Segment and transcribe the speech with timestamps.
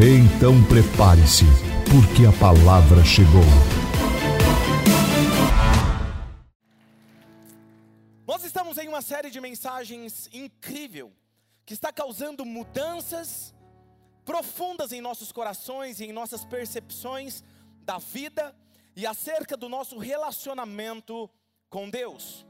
[0.00, 1.44] Então prepare-se,
[1.90, 3.42] porque a palavra chegou.
[8.24, 11.12] Nós estamos em uma série de mensagens incrível
[11.66, 13.52] que está causando mudanças
[14.24, 17.42] profundas em nossos corações e em nossas percepções
[17.80, 18.54] da vida
[18.94, 21.28] e acerca do nosso relacionamento
[21.68, 22.46] com Deus.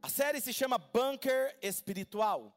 [0.00, 2.56] A série se chama Bunker Espiritual.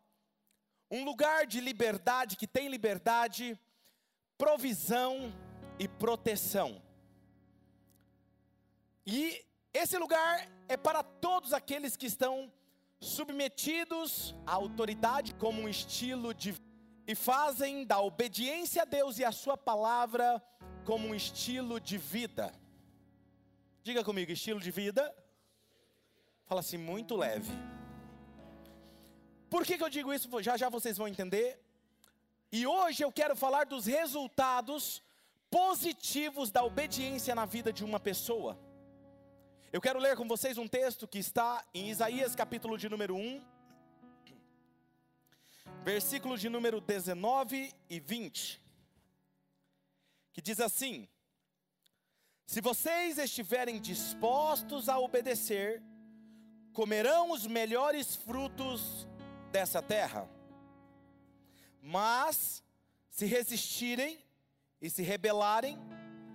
[0.92, 3.60] Um lugar de liberdade que tem liberdade
[4.40, 5.34] provisão
[5.78, 6.82] e proteção.
[9.06, 12.52] E esse lugar é para todos aqueles que estão
[13.02, 16.56] submetidos à autoridade como um estilo de
[17.06, 20.42] e fazem da obediência a Deus e a sua palavra
[20.86, 22.54] como um estilo de vida.
[23.84, 25.04] Diga comigo, estilo de vida?
[26.46, 27.52] Fala assim, muito leve.
[29.50, 30.30] Por que, que eu digo isso?
[30.42, 31.60] Já já vocês vão entender.
[32.52, 35.04] E hoje eu quero falar dos resultados
[35.52, 38.60] positivos da obediência na vida de uma pessoa.
[39.72, 43.46] Eu quero ler com vocês um texto que está em Isaías capítulo de número 1,
[45.84, 48.60] versículo de número 19 e 20,
[50.34, 51.08] que diz assim:
[52.48, 55.84] Se vocês estiverem dispostos a obedecer,
[56.74, 59.08] comerão os melhores frutos
[59.52, 60.28] dessa terra.
[61.82, 62.64] Mas,
[63.10, 64.20] se resistirem
[64.82, 65.78] e se rebelarem,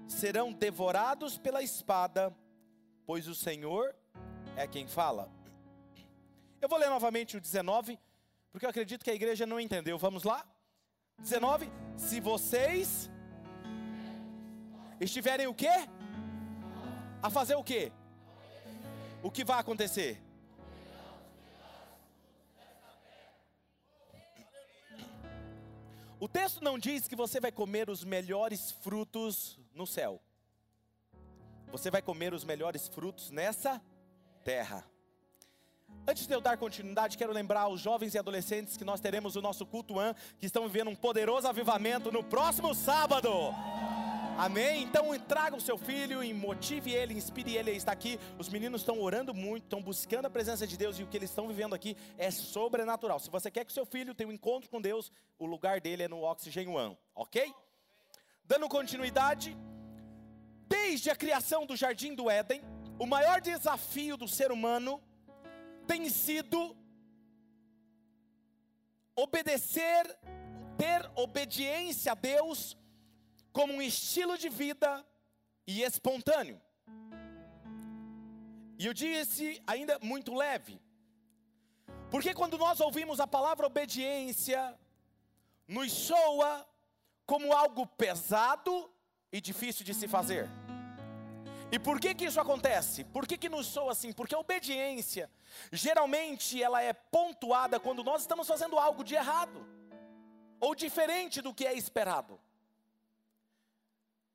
[0.09, 2.35] serão devorados pela espada,
[3.07, 3.95] pois o Senhor
[4.57, 5.31] é quem fala.
[6.61, 7.99] Eu vou ler novamente o 19,
[8.51, 9.99] porque eu acredito que a igreja não entendeu.
[9.99, 10.47] Vamos lá?
[11.19, 11.71] 19.
[11.97, 13.11] Se vocês
[15.01, 15.89] estiverem o quê?
[17.23, 17.93] A fazer o quê?
[19.23, 20.23] O que vai acontecer?
[26.21, 30.21] O texto não diz que você vai comer os melhores frutos no céu.
[31.71, 33.83] Você vai comer os melhores frutos nessa
[34.45, 34.85] terra.
[36.07, 39.43] Antes de eu dar continuidade, quero lembrar aos jovens e adolescentes que nós teremos o
[39.43, 43.31] nosso culto an, que estão vivendo um poderoso avivamento no próximo sábado.
[44.37, 44.83] Amém?
[44.83, 48.19] Então traga o seu filho e motive ele, inspire ele a estar aqui.
[48.37, 51.31] Os meninos estão orando muito, estão buscando a presença de Deus e o que eles
[51.31, 53.21] estão vivendo aqui é sobrenatural.
[53.21, 56.03] Se você quer que o seu filho tenha um encontro com Deus, o lugar dele
[56.03, 57.55] é no Oxygen One, ok?
[58.45, 59.57] Dando continuidade,
[60.69, 62.61] desde a criação do Jardim do Éden,
[62.99, 65.01] o maior desafio do ser humano
[65.87, 66.77] tem sido
[69.15, 70.05] obedecer,
[70.77, 72.77] ter obediência a Deus
[73.55, 75.07] como um estilo de vida
[75.65, 76.61] e espontâneo.
[78.77, 80.83] E eu disse ainda muito leve,
[82.11, 84.77] porque quando nós ouvimos a palavra obediência,
[85.69, 86.67] nos soa
[87.25, 88.91] como algo pesado
[89.33, 90.51] e difícil de se fazer.
[91.71, 93.05] E por que que isso acontece?
[93.05, 94.13] Por que que nos soa assim?
[94.13, 95.31] Porque a obediência,
[95.71, 99.65] geralmente ela é pontuada quando nós estamos fazendo algo de errado,
[100.59, 102.41] ou diferente do que é esperado.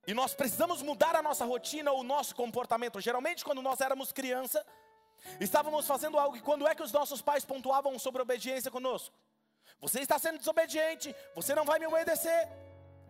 [0.07, 2.99] E nós precisamos mudar a nossa rotina, o nosso comportamento.
[2.99, 4.65] Geralmente, quando nós éramos criança,
[5.39, 9.15] estávamos fazendo algo e quando é que os nossos pais pontuavam sobre obediência conosco?
[9.81, 12.47] Você está sendo desobediente, você não vai me obedecer.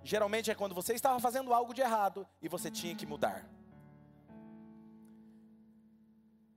[0.04, 3.46] Geralmente é quando você estava fazendo algo de errado e você tinha que mudar.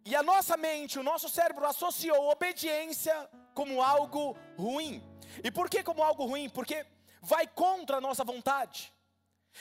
[0.04, 5.03] E a nossa mente, o nosso cérebro associou obediência como algo ruim.
[5.43, 6.49] E por que como algo ruim?
[6.49, 6.84] Porque
[7.20, 8.93] vai contra a nossa vontade.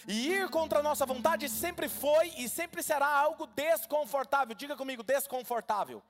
[0.07, 4.55] E ir contra a nossa vontade sempre foi e sempre será algo desconfortável.
[4.55, 6.01] Diga comigo, desconfortável.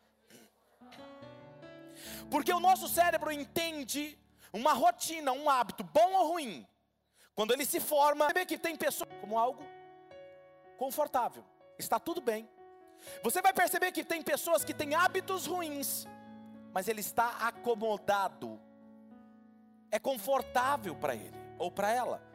[2.29, 4.17] Porque o nosso cérebro entende
[4.53, 6.67] uma rotina, um hábito, bom ou ruim,
[7.35, 9.63] quando ele se forma, sabe que tem pessoas como algo
[10.77, 11.43] confortável.
[11.77, 12.49] Está tudo bem.
[13.23, 16.05] Você vai perceber que tem pessoas que têm hábitos ruins,
[16.73, 18.59] mas ele está acomodado.
[19.89, 22.30] É confortável para ele ou para ela.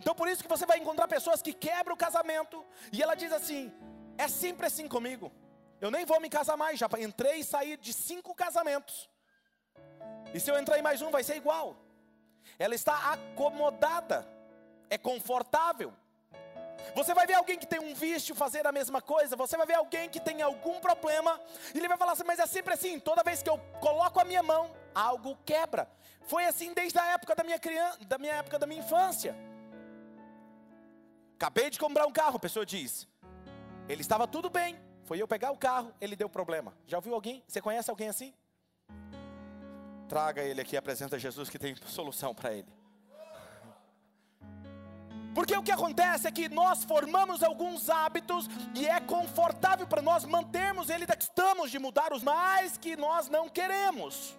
[0.00, 3.32] Então por isso que você vai encontrar pessoas que quebram o casamento e ela diz
[3.32, 3.72] assim:
[4.16, 5.32] é sempre assim comigo.
[5.80, 9.08] Eu nem vou me casar mais, já entrei e saí de cinco casamentos.
[10.32, 11.76] E se eu entrar em mais um, vai ser igual.
[12.58, 14.26] Ela está acomodada.
[14.90, 15.92] é confortável.
[16.94, 19.36] Você vai ver alguém que tem um vício fazer a mesma coisa.
[19.36, 21.40] Você vai ver alguém que tem algum problema.
[21.74, 22.98] E ele vai falar assim: Mas é sempre assim.
[23.00, 25.88] Toda vez que eu coloco a minha mão, algo quebra.
[26.26, 29.34] Foi assim desde a época da minha criança, da minha época da minha infância.
[31.44, 33.06] Acabei de comprar um carro, a pessoa diz.
[33.86, 34.80] Ele estava tudo bem.
[35.02, 36.74] Foi eu pegar o carro, ele deu problema.
[36.86, 37.44] Já ouviu alguém?
[37.46, 38.32] Você conhece alguém assim?
[40.08, 42.72] Traga ele aqui, apresenta Jesus que tem solução para ele.
[45.34, 50.24] Porque o que acontece é que nós formamos alguns hábitos e é confortável para nós
[50.24, 54.34] mantermos ele, estamos de mudar os mais que nós não queremos.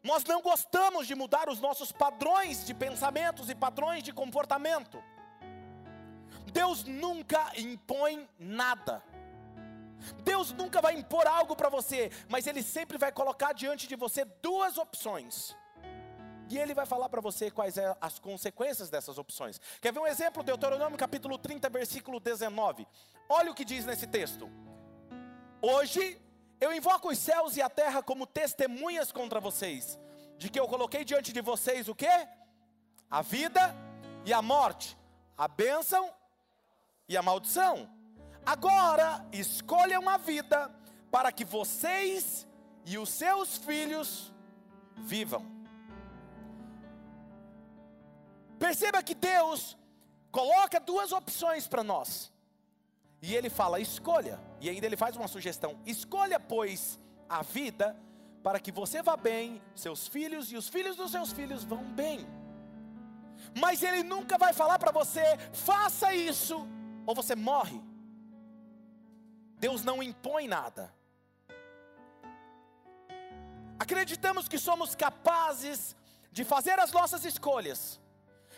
[0.00, 5.02] Nós não gostamos de mudar os nossos padrões de pensamentos e padrões de comportamento.
[6.52, 9.02] Deus nunca impõe nada.
[10.22, 14.24] Deus nunca vai impor algo para você, mas Ele sempre vai colocar diante de você
[14.24, 15.56] duas opções.
[16.50, 19.60] E Ele vai falar para você quais são é as consequências dessas opções.
[19.80, 20.42] Quer ver um exemplo?
[20.42, 22.86] Deuteronômio capítulo 30, versículo 19.
[23.28, 24.50] Olha o que diz nesse texto.
[25.62, 26.20] Hoje
[26.60, 29.98] eu invoco os céus e a terra como testemunhas contra vocês,
[30.36, 32.28] de que eu coloquei diante de vocês o que?
[33.10, 33.74] A vida
[34.26, 34.96] e a morte,
[35.36, 36.12] a bênção
[37.08, 37.88] e a maldição.
[38.44, 40.70] Agora escolham a vida
[41.10, 42.46] para que vocês
[42.84, 44.32] e os seus filhos
[44.96, 45.44] vivam.
[48.58, 49.76] Perceba que Deus
[50.30, 52.32] coloca duas opções para nós.
[53.22, 54.40] E ele fala: escolha.
[54.60, 56.98] E ainda ele faz uma sugestão: escolha, pois,
[57.28, 57.96] a vida
[58.42, 62.26] para que você vá bem, seus filhos e os filhos dos seus filhos vão bem.
[63.58, 66.68] Mas ele nunca vai falar para você: faça isso
[67.06, 67.80] ou você morre.
[69.58, 70.92] Deus não impõe nada.
[73.78, 75.96] Acreditamos que somos capazes
[76.30, 78.00] de fazer as nossas escolhas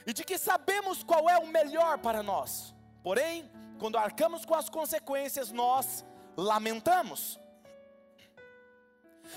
[0.06, 2.74] e de que sabemos qual é o melhor para nós.
[3.02, 6.04] Porém, quando arcamos com as consequências, nós
[6.36, 7.38] lamentamos.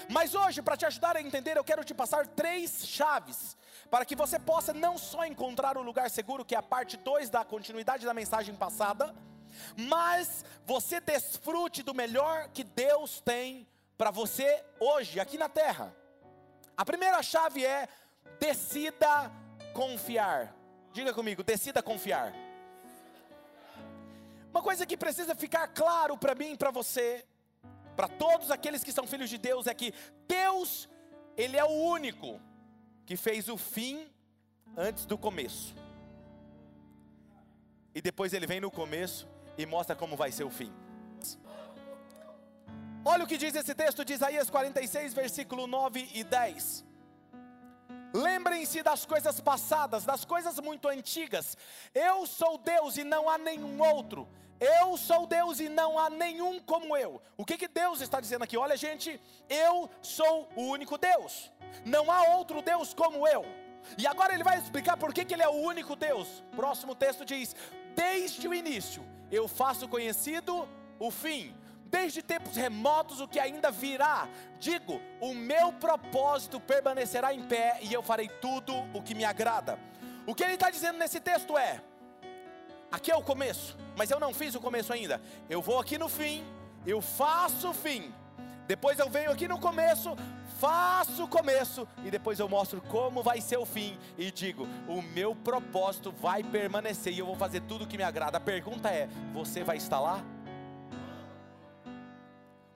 [0.09, 3.57] Mas hoje, para te ajudar a entender, eu quero te passar três chaves
[3.89, 7.30] para que você possa não só encontrar o lugar seguro, que é a parte 2
[7.30, 9.15] da continuidade da mensagem passada,
[9.75, 15.94] mas você desfrute do melhor que Deus tem para você hoje, aqui na terra.
[16.77, 17.88] A primeira chave é
[18.39, 19.31] decida
[19.74, 20.56] confiar.
[20.94, 22.33] Diga comigo, decida confiar.
[24.51, 27.25] Uma coisa que precisa ficar claro para mim e para você,
[28.00, 29.94] para todos aqueles que são filhos de Deus, é que
[30.25, 30.88] Deus,
[31.36, 31.68] Ele é o
[31.98, 32.40] único
[33.06, 34.07] que fez o fim
[34.78, 35.75] antes do começo.
[37.94, 40.72] E depois Ele vem no começo e mostra como vai ser o fim.
[43.04, 46.86] Olha o que diz esse texto de Isaías 46, versículo 9 e 10.
[48.13, 51.57] Lembrem-se das coisas passadas, das coisas muito antigas.
[51.94, 54.25] Eu sou Deus e não há nenhum outro.
[54.60, 57.22] Eu sou Deus e não há nenhum como eu.
[57.38, 58.58] O que, que Deus está dizendo aqui?
[58.58, 61.52] Olha, gente, eu sou o único Deus.
[61.86, 63.46] Não há outro Deus como eu.
[63.98, 66.44] E agora ele vai explicar por que, que ele é o único Deus.
[66.56, 67.56] Próximo texto diz:
[67.96, 70.68] Desde o início eu faço conhecido
[71.00, 74.28] o fim, desde tempos remotos o que ainda virá.
[74.60, 79.80] Digo, o meu propósito permanecerá em pé e eu farei tudo o que me agrada.
[80.28, 81.82] O que ele está dizendo nesse texto é:
[82.91, 85.22] aqui é o começo, mas eu não fiz o começo ainda.
[85.50, 86.43] Eu vou aqui no fim,
[86.86, 88.13] eu faço o fim.
[88.67, 90.15] Depois eu venho aqui no começo,
[90.60, 95.01] faço o começo e depois eu mostro como vai ser o fim e digo: o
[95.01, 98.38] meu propósito vai permanecer e eu vou fazer tudo o que me agrada.
[98.38, 100.24] A pergunta é: você vai estar lá?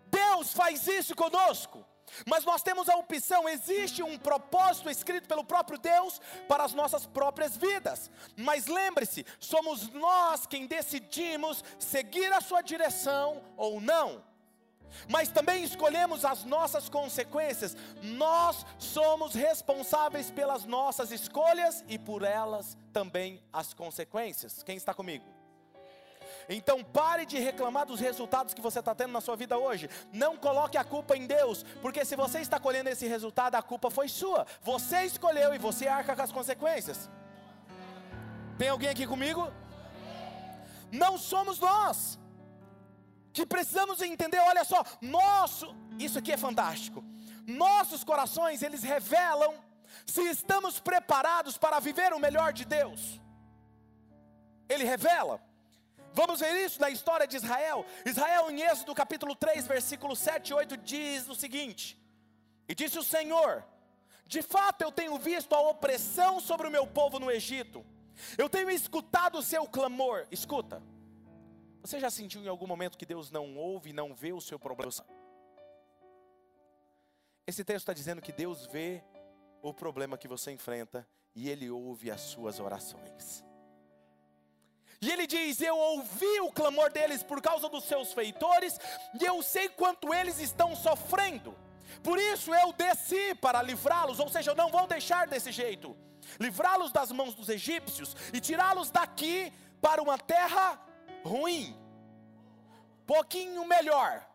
[0.09, 1.85] Deus faz isso conosco.
[2.27, 7.05] Mas nós temos a opção, existe um propósito escrito pelo próprio Deus para as nossas
[7.05, 8.09] próprias vidas.
[8.35, 14.23] Mas lembre-se, somos nós quem decidimos seguir a sua direção ou não
[15.09, 17.75] mas também escolhemos as nossas consequências.
[18.01, 24.63] Nós somos responsáveis pelas nossas escolhas e por elas também as consequências.
[24.63, 25.25] Quem está comigo?
[26.49, 29.89] Então pare de reclamar dos resultados que você está tendo na sua vida hoje.
[30.11, 33.89] Não coloque a culpa em Deus, porque se você está colhendo esse resultado, a culpa
[33.89, 34.45] foi sua.
[34.61, 37.09] Você escolheu e você arca com as consequências.
[38.57, 39.51] Tem alguém aqui comigo?
[40.91, 42.19] Não somos nós
[43.31, 47.03] que precisamos entender, olha só, nosso, isso aqui é fantástico.
[47.47, 49.55] Nossos corações, eles revelam
[50.05, 53.19] se estamos preparados para viver o melhor de Deus.
[54.69, 55.41] Ele revela.
[56.13, 57.85] Vamos ver isso na história de Israel.
[58.05, 61.97] Israel, em Êxodo capítulo 3, versículo 7 e 8, diz o seguinte:
[62.67, 63.63] E disse o Senhor:
[64.27, 67.85] De fato eu tenho visto a opressão sobre o meu povo no Egito
[68.37, 70.27] Eu tenho escutado o seu clamor.
[70.31, 70.81] Escuta.
[71.81, 74.91] Você já sentiu em algum momento que Deus não ouve, não vê o seu problema?
[77.45, 79.03] Esse texto está dizendo que Deus vê
[79.61, 83.43] o problema que você enfrenta e Ele ouve as suas orações.
[85.03, 88.79] E ele diz: Eu ouvi o clamor deles por causa dos seus feitores,
[89.19, 91.55] e eu sei quanto eles estão sofrendo.
[92.01, 95.95] Por isso eu desci para livrá-los, ou seja, eu não vou deixar desse jeito
[96.39, 100.79] livrá-los das mãos dos egípcios e tirá-los daqui para uma terra
[101.23, 101.75] ruim,
[103.05, 104.25] pouquinho melhor.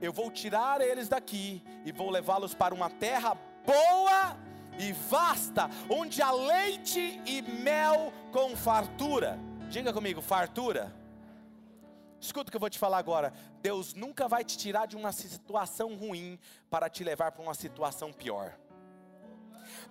[0.00, 4.36] Eu vou tirar eles daqui e vou levá-los para uma terra boa
[4.78, 9.38] e vasta, onde há leite e mel com fartura.
[9.68, 10.94] Diga comigo, fartura.
[12.20, 13.32] Escuta o que eu vou te falar agora.
[13.62, 16.38] Deus nunca vai te tirar de uma situação ruim
[16.70, 18.54] para te levar para uma situação pior.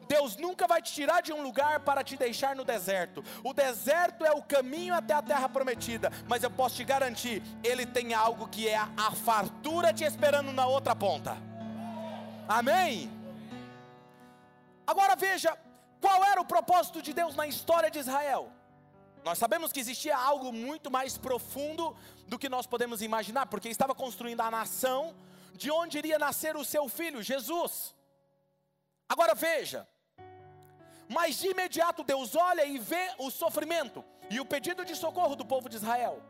[0.08, 3.24] Deus nunca vai te tirar de um lugar para te deixar no deserto.
[3.44, 7.86] O deserto é o caminho até a terra prometida, mas eu posso te garantir, ele
[7.86, 11.38] tem algo que é a fartura te esperando na outra ponta.
[12.48, 13.10] Amém?
[14.86, 15.58] Agora veja,
[16.00, 18.52] qual era o propósito de Deus na história de Israel?
[19.24, 21.96] Nós sabemos que existia algo muito mais profundo
[22.28, 25.16] do que nós podemos imaginar, porque estava construindo a nação
[25.54, 27.96] de onde iria nascer o seu filho, Jesus.
[29.10, 29.88] Agora veja,
[31.08, 35.46] mas de imediato Deus olha e vê o sofrimento e o pedido de socorro do
[35.46, 36.22] povo de Israel.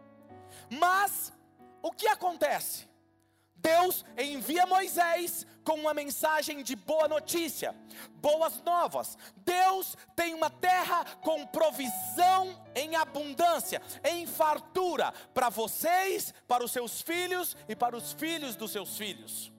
[0.69, 1.33] Mas
[1.81, 2.87] o que acontece?
[3.65, 7.75] Deus envia Moisés com uma mensagem de boa notícia,
[8.17, 9.17] boas novas.
[9.37, 17.01] Deus tem uma terra com provisão em abundância, em fartura, para vocês, para os seus
[17.01, 19.51] filhos e para os filhos dos seus filhos.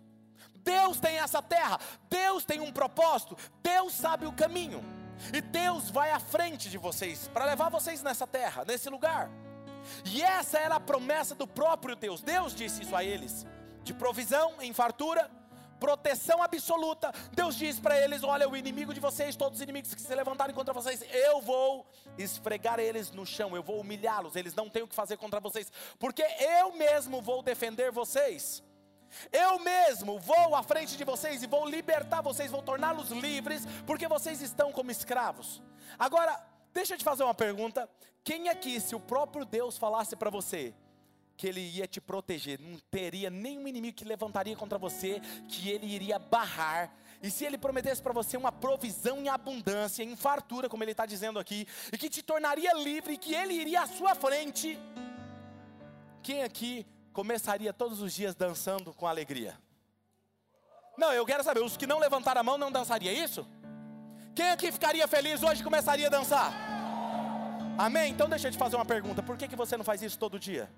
[0.54, 4.84] Deus tem essa terra, Deus tem um propósito, Deus sabe o caminho.
[5.34, 9.28] E Deus vai à frente de vocês para levar vocês nessa terra, nesse lugar.
[10.04, 12.22] E essa era a promessa do próprio Deus.
[12.22, 13.44] Deus disse isso a eles:
[13.86, 15.30] de provisão em fartura,
[15.78, 17.12] proteção absoluta.
[17.32, 20.54] Deus diz para eles: Olha, o inimigo de vocês, todos os inimigos que se levantarem
[20.54, 21.86] contra vocês, eu vou
[22.18, 24.34] esfregar eles no chão, eu vou humilhá-los.
[24.34, 28.62] Eles não têm o que fazer contra vocês, porque eu mesmo vou defender vocês.
[29.32, 34.08] Eu mesmo vou à frente de vocês e vou libertar vocês, vou torná-los livres, porque
[34.08, 35.62] vocês estão como escravos.
[35.96, 37.88] Agora, deixa eu te fazer uma pergunta:
[38.24, 40.74] quem aqui, se o próprio Deus falasse para você
[41.36, 45.86] que Ele ia te proteger, não teria nenhum inimigo que levantaria contra você, que Ele
[45.86, 50.82] iria barrar, e se Ele prometesse para você uma provisão em abundância, em fartura, como
[50.82, 54.78] Ele está dizendo aqui, e que te tornaria livre, que Ele iria à sua frente,
[56.22, 59.58] quem aqui começaria todos os dias dançando com alegria.
[60.98, 63.46] Não, eu quero saber, os que não levantaram a mão não dançaria isso?
[64.34, 66.52] Quem aqui ficaria feliz hoje começaria a dançar?
[67.78, 68.12] Amém?
[68.12, 70.38] Então deixa eu te fazer uma pergunta: por que, que você não faz isso todo
[70.38, 70.70] dia?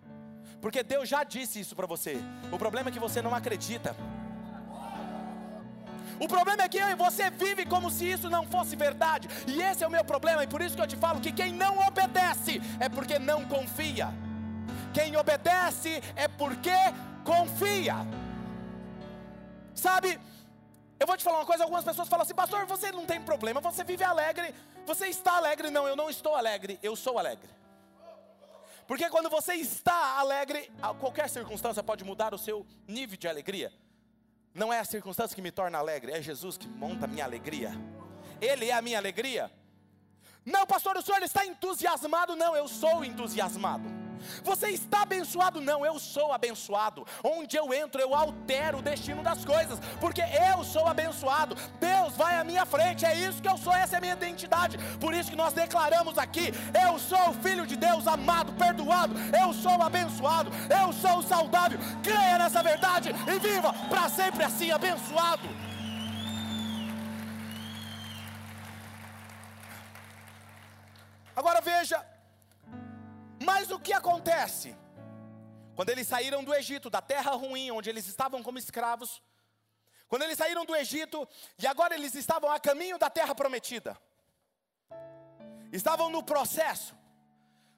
[0.61, 2.19] Porque Deus já disse isso para você.
[2.50, 3.95] O problema é que você não acredita.
[6.21, 9.29] O problema é que eu e você vive como se isso não fosse verdade.
[9.47, 11.53] E esse é o meu problema, e por isso que eu te falo que quem
[11.53, 14.09] não obedece é porque não confia.
[14.93, 16.75] Quem obedece é porque
[17.25, 17.97] confia.
[19.75, 20.19] Sabe,
[20.99, 23.61] eu vou te falar uma coisa: algumas pessoas falam assim, pastor, você não tem problema,
[23.61, 24.53] você vive alegre,
[24.85, 25.71] você está alegre.
[25.71, 27.49] Não, eu não estou alegre, eu sou alegre.
[28.88, 33.71] Porque quando você está alegre, qualquer circunstância pode mudar o seu nível de alegria.
[34.54, 37.71] Não é a circunstância que me torna alegre, é Jesus que monta a minha alegria.
[38.40, 39.52] Ele é a minha alegria.
[40.42, 42.35] Não, pastor, o senhor está entusiasmado?
[42.35, 43.85] Não, eu sou entusiasmado.
[44.42, 45.60] Você está abençoado?
[45.60, 47.06] Não, eu sou abençoado.
[47.22, 51.56] Onde eu entro, eu altero o destino das coisas, porque eu sou abençoado.
[51.80, 54.78] Deus vai à minha frente, é isso que eu sou, essa é a minha identidade.
[54.98, 56.52] Por isso que nós declaramos aqui:
[56.87, 61.78] eu sou filho de Deus, amado, perdoado, eu sou abençoado, eu sou saudável.
[62.02, 65.67] Creia nessa verdade e viva para sempre assim, abençoado.
[74.28, 74.76] Acontece?
[75.75, 79.23] Quando eles saíram do Egito, da terra ruim, onde eles estavam como escravos,
[80.08, 81.26] quando eles saíram do Egito
[81.58, 83.97] e agora eles estavam a caminho da terra prometida,
[85.73, 86.94] estavam no processo,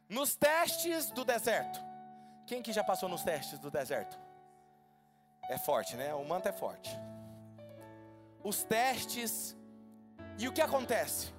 [0.08, 1.80] nos testes do deserto.
[2.46, 4.18] Quem que já passou nos testes do deserto?
[5.48, 6.14] É forte, né?
[6.14, 6.90] O manto é forte.
[8.42, 9.56] Os testes,
[10.38, 11.32] e o que acontece?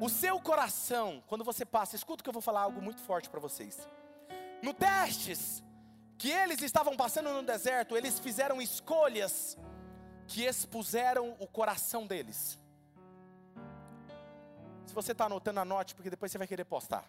[0.00, 3.38] O seu coração, quando você passa, escuta que eu vou falar algo muito forte para
[3.38, 3.86] vocês.
[4.62, 5.62] No testes
[6.16, 9.58] que eles estavam passando no deserto, eles fizeram escolhas
[10.26, 12.58] que expuseram o coração deles.
[14.86, 17.04] Se você está anotando, anote, porque depois você vai querer postar.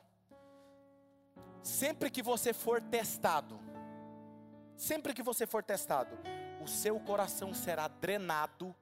[1.63, 3.57] Sempre que você for testado,
[4.75, 6.17] sempre que você for testado,
[6.61, 8.75] o seu coração será drenado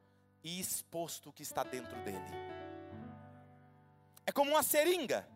[0.44, 2.49] e exposto o que está dentro dele.
[4.30, 5.28] É como uma seringa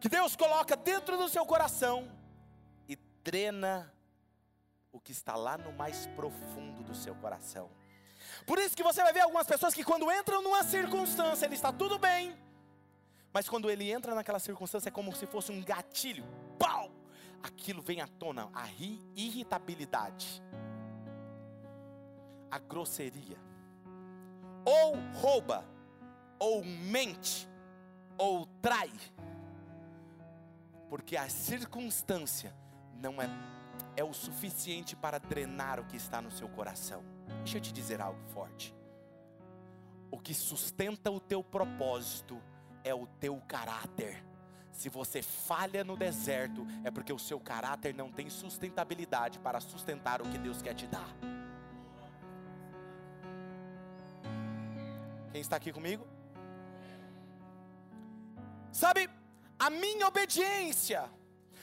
[0.00, 2.10] que Deus coloca dentro do seu coração
[2.88, 3.94] e drena
[4.90, 7.70] o que está lá no mais profundo do seu coração.
[8.44, 11.72] Por isso que você vai ver algumas pessoas que quando entram numa circunstância, ele está
[11.72, 12.36] tudo bem,
[13.32, 16.24] mas quando ele entra naquela circunstância é como se fosse um gatilho.
[16.58, 16.90] Pau!
[17.44, 18.68] Aquilo vem à tona, a
[19.14, 20.42] irritabilidade,
[22.50, 23.38] a grosseria.
[24.64, 25.64] Ou rouba,
[26.40, 27.48] ou mente,
[28.18, 28.90] ou trai.
[30.88, 32.54] Porque a circunstância
[33.00, 33.28] não é
[33.96, 37.02] é o suficiente para drenar o que está no seu coração.
[37.38, 38.74] Deixa eu te dizer algo forte.
[40.10, 42.40] O que sustenta o teu propósito
[42.84, 44.22] é o teu caráter.
[44.70, 50.20] Se você falha no deserto, é porque o seu caráter não tem sustentabilidade para sustentar
[50.20, 51.08] o que Deus quer te dar.
[55.32, 56.06] Quem está aqui comigo?
[58.82, 59.08] Sabe,
[59.58, 61.02] a minha obediência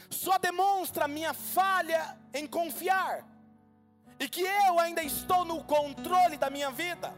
[0.10, 3.24] só demonstra minha falha em confiar,
[4.20, 7.14] e que eu ainda estou no controle da minha vida.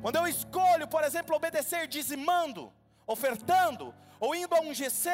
[0.00, 2.72] Quando eu escolho, por exemplo, obedecer dizimando,
[3.06, 5.10] ofertando, ou indo a um GC,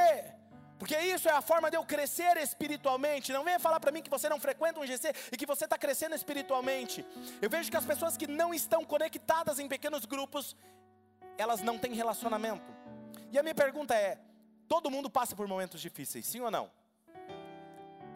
[0.79, 3.33] porque isso é a forma de eu crescer espiritualmente.
[3.33, 5.77] Não venha falar para mim que você não frequenta um GC e que você está
[5.77, 7.05] crescendo espiritualmente.
[7.41, 10.57] Eu vejo que as pessoas que não estão conectadas em pequenos grupos,
[11.39, 12.73] elas não têm relacionamento.
[13.31, 14.21] E a minha pergunta é:
[14.69, 16.71] todo mundo passa por momentos difíceis, sim ou não?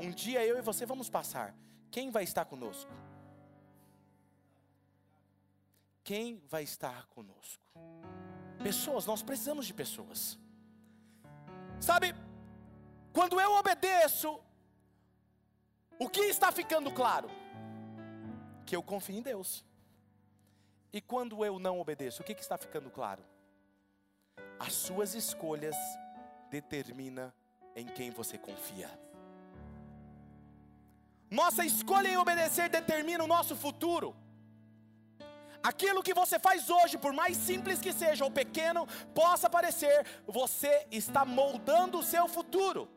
[0.00, 1.54] Um dia eu e você vamos passar.
[1.90, 2.90] Quem vai estar conosco?
[6.04, 7.64] Quem vai estar conosco?
[8.62, 10.38] Pessoas, nós precisamos de pessoas.
[11.80, 12.14] Sabe,
[13.12, 14.40] quando eu obedeço,
[15.98, 17.28] o que está ficando claro?
[18.64, 19.64] Que eu confio em Deus.
[20.92, 23.22] E quando eu não obedeço, o que, que está ficando claro?
[24.58, 25.76] As suas escolhas
[26.50, 27.34] determina
[27.74, 28.90] em quem você confia.
[31.30, 34.16] Nossa escolha em obedecer determina o nosso futuro.
[35.62, 40.86] Aquilo que você faz hoje, por mais simples que seja ou pequeno possa parecer, você
[40.90, 42.88] está moldando o seu futuro.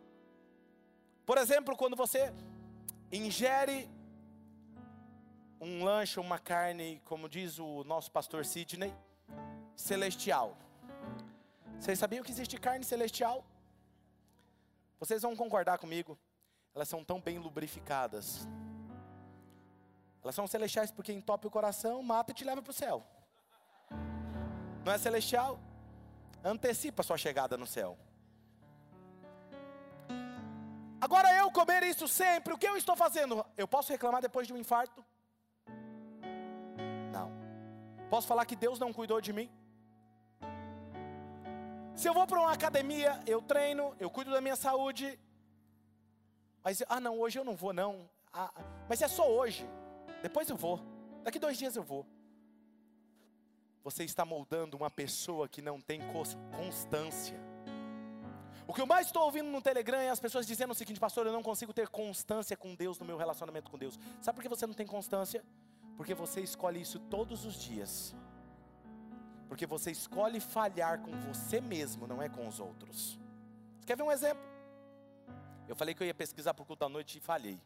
[1.25, 2.31] Por exemplo, quando você
[3.11, 3.89] ingere
[5.59, 8.93] um lanche, uma carne, como diz o nosso pastor Sidney,
[9.75, 10.57] celestial.
[11.79, 13.45] Vocês sabiam que existe carne celestial?
[14.99, 16.17] Vocês vão concordar comigo
[16.73, 18.47] elas são tão bem lubrificadas.
[20.23, 23.05] Elas são celestiais porque entope o coração, mata e te leva para o céu.
[24.85, 25.59] Não é celestial?
[26.43, 27.97] Antecipa a sua chegada no céu.
[31.01, 33.45] Agora eu comer isso sempre, o que eu estou fazendo?
[33.57, 35.03] Eu posso reclamar depois de um infarto?
[38.09, 39.49] Posso falar que Deus não cuidou de mim?
[41.95, 45.19] Se eu vou para uma academia, eu treino, eu cuido da minha saúde,
[46.63, 48.09] mas, ah, não, hoje eu não vou, não.
[48.33, 48.51] Ah,
[48.87, 49.67] mas é só hoje.
[50.21, 50.79] Depois eu vou.
[51.23, 52.05] Daqui dois dias eu vou.
[53.83, 56.01] Você está moldando uma pessoa que não tem
[56.53, 57.39] constância.
[58.67, 61.25] O que eu mais estou ouvindo no Telegram é as pessoas dizendo o seguinte, pastor,
[61.25, 63.97] eu não consigo ter constância com Deus no meu relacionamento com Deus.
[64.21, 65.43] Sabe por que você não tem constância?
[65.99, 68.15] Porque você escolhe isso todos os dias.
[69.49, 73.19] Porque você escolhe falhar com você mesmo, não é com os outros.
[73.77, 74.41] Você quer ver um exemplo?
[75.67, 77.61] Eu falei que eu ia pesquisar por culto da noite e falhei.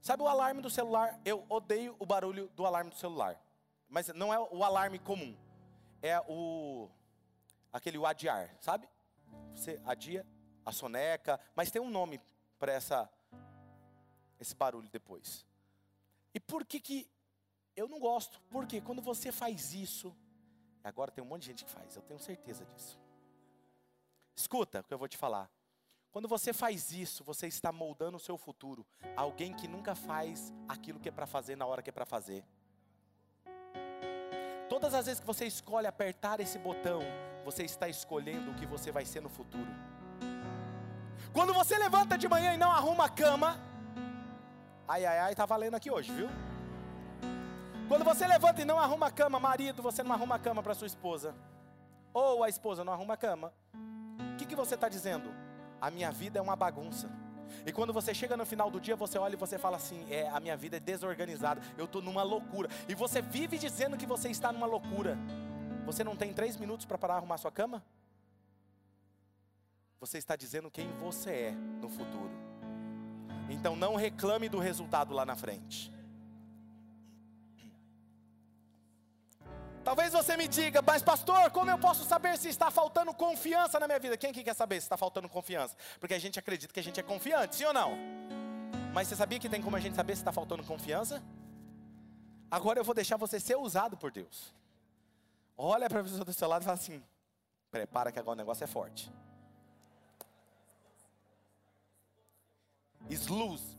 [0.00, 1.20] Sabe o alarme do celular?
[1.24, 3.40] Eu odeio o barulho do alarme do celular.
[3.88, 5.36] Mas não é o alarme comum.
[6.02, 6.90] É o
[7.72, 8.88] aquele o adiar, sabe?
[9.54, 10.26] Você adia
[10.66, 12.20] a soneca, mas tem um nome
[12.58, 13.08] para essa
[14.40, 15.46] esse barulho depois.
[16.34, 17.08] E por que que
[17.76, 18.40] eu não gosto?
[18.50, 20.14] Porque quando você faz isso,
[20.82, 22.98] agora tem um monte de gente que faz, eu tenho certeza disso.
[24.34, 25.48] Escuta o que eu vou te falar.
[26.10, 28.86] Quando você faz isso, você está moldando o seu futuro.
[29.16, 32.44] Alguém que nunca faz aquilo que é para fazer na hora que é para fazer.
[34.68, 37.00] Todas as vezes que você escolhe apertar esse botão,
[37.44, 39.70] você está escolhendo o que você vai ser no futuro.
[41.32, 43.60] Quando você levanta de manhã e não arruma a cama,
[44.86, 46.28] ai ai ai, tá valendo aqui hoje, viu?
[47.88, 50.74] Quando você levanta e não arruma a cama, marido, você não arruma a cama para
[50.74, 51.34] sua esposa,
[52.12, 53.52] ou a esposa não arruma a cama,
[54.32, 55.44] o que, que você está dizendo?
[55.84, 57.10] a minha vida é uma bagunça.
[57.66, 60.26] E quando você chega no final do dia, você olha e você fala assim: é,
[60.28, 62.70] a minha vida é desorganizada, eu estou numa loucura.
[62.88, 65.18] E você vive dizendo que você está numa loucura.
[65.84, 67.84] Você não tem três minutos para parar arrumar sua cama?
[70.00, 72.30] Você está dizendo quem você é no futuro.
[73.48, 75.92] Então não reclame do resultado lá na frente.
[79.84, 83.86] Talvez você me diga, mas pastor, como eu posso saber se está faltando confiança na
[83.86, 84.16] minha vida?
[84.16, 85.76] Quem que quer saber se está faltando confiança?
[86.00, 87.92] Porque a gente acredita que a gente é confiante, sim ou não?
[88.94, 91.22] Mas você sabia que tem como a gente saber se está faltando confiança?
[92.50, 94.54] Agora eu vou deixar você ser usado por Deus.
[95.56, 97.02] Olha para a pessoa do seu lado e fala assim:
[97.70, 99.12] prepara que agora o negócio é forte.
[103.10, 103.76] Sluze.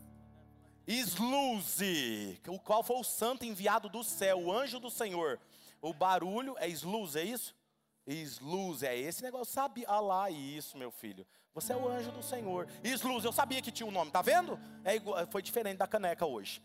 [0.88, 2.42] Sluze.
[2.48, 5.40] O qual foi o santo enviado do céu, o anjo do Senhor.
[5.82, 7.56] O barulho é sluze, é isso?
[8.08, 9.54] Sluze, é esse negócio.
[9.54, 11.26] Sabe, ah lá, isso, meu filho.
[11.54, 12.68] Você é o anjo do Senhor.
[12.84, 14.60] Sluze, eu sabia que tinha um nome, tá vendo?
[14.84, 16.62] É igual, foi diferente da caneca hoje.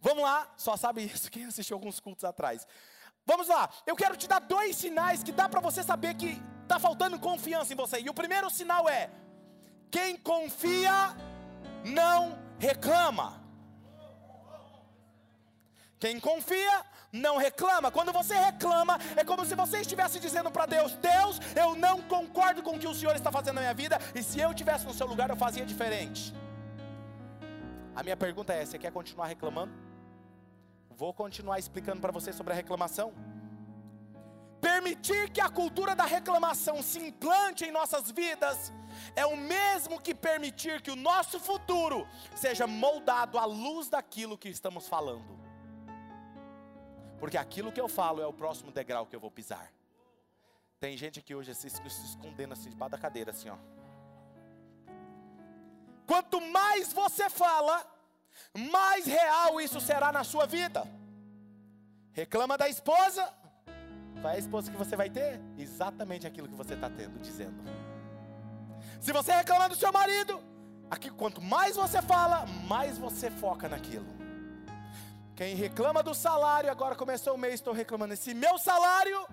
[0.00, 2.66] Vamos lá, só sabe isso quem assistiu alguns cultos atrás.
[3.24, 6.78] Vamos lá, eu quero te dar dois sinais que dá para você saber que está
[6.78, 8.00] faltando confiança em você.
[8.00, 9.10] E o primeiro sinal é:
[9.90, 11.14] quem confia
[11.84, 13.42] não reclama.
[15.98, 17.90] Quem confia não reclama.
[17.90, 22.62] Quando você reclama, é como se você estivesse dizendo para Deus: Deus, eu não concordo
[22.62, 24.94] com o que o Senhor está fazendo na minha vida, e se eu estivesse no
[24.94, 26.34] seu lugar, eu fazia diferente.
[27.94, 29.72] A minha pergunta é: você quer continuar reclamando?
[30.90, 33.12] Vou continuar explicando para você sobre a reclamação.
[34.60, 38.72] Permitir que a cultura da reclamação se implante em nossas vidas
[39.14, 44.48] é o mesmo que permitir que o nosso futuro seja moldado à luz daquilo que
[44.48, 45.40] estamos falando.
[47.18, 49.72] Porque aquilo que eu falo é o próximo degrau que eu vou pisar.
[50.80, 53.56] Tem gente aqui hoje se, escondendo assim debaixo da cadeira, assim, ó.
[56.06, 57.86] Quanto mais você fala,
[58.72, 60.82] mais real isso será na sua vida.
[62.12, 63.32] Reclama da esposa,
[64.20, 65.40] qual é a esposa que você vai ter?
[65.56, 67.62] Exatamente aquilo que você está tendo, dizendo.
[69.02, 70.40] Se você reclama do seu marido,
[70.88, 74.06] aqui quanto mais você fala, mais você foca naquilo.
[75.34, 79.26] Quem reclama do salário, agora começou o mês, estou reclamando esse meu salário.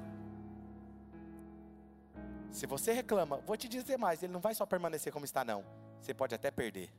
[2.51, 5.63] Se você reclama, vou te dizer mais, ele não vai só permanecer como está, não.
[6.01, 6.91] Você pode até perder.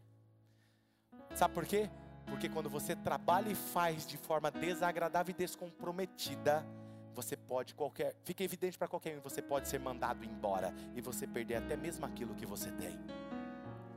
[1.35, 1.91] Sabe por quê?
[2.25, 6.65] Porque quando você trabalha e faz de forma desagradável e descomprometida,
[7.15, 11.27] você pode qualquer, fica evidente para qualquer um, você pode ser mandado embora e você
[11.27, 12.99] perder até mesmo aquilo que você tem.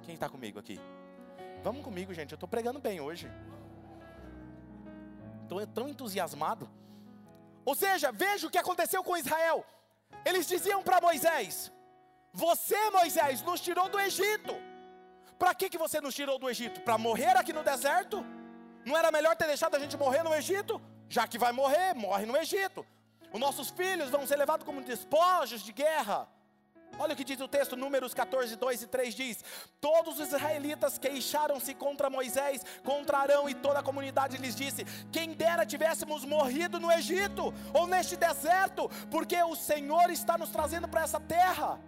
[0.04, 0.80] Quem está comigo aqui?
[1.64, 2.32] Vamos comigo, gente.
[2.32, 3.32] Eu estou pregando bem hoje.
[5.44, 6.70] Estou tão entusiasmado.
[7.64, 9.66] Ou seja, veja o que aconteceu com Israel.
[10.26, 11.72] Eles diziam para Moisés:
[12.34, 14.54] Você, Moisés, nos tirou do Egito.
[15.40, 16.82] Para que, que você nos tirou do Egito?
[16.82, 18.26] Para morrer aqui no deserto?
[18.86, 20.82] Não era melhor ter deixado a gente morrer no Egito?
[21.10, 22.86] Já que vai morrer, morre no Egito.
[23.34, 26.28] Os nossos filhos vão ser levados como despojos de guerra.
[27.00, 29.44] Olha o que diz o texto, Números 14, 2 e 3 diz:
[29.82, 35.34] Todos os israelitas queixaram-se contra Moisés, contra Arão, e toda a comunidade lhes disse: Quem
[35.34, 41.02] dera tivéssemos morrido no Egito, ou neste deserto, porque o Senhor está nos trazendo para
[41.02, 41.82] essa terra,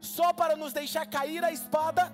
[0.00, 2.12] só para nos deixar cair a espada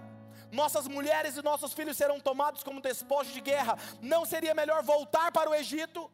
[0.51, 3.79] nossas mulheres e nossos filhos serão tomados como despojo de guerra.
[4.01, 6.11] Não seria melhor voltar para o Egito?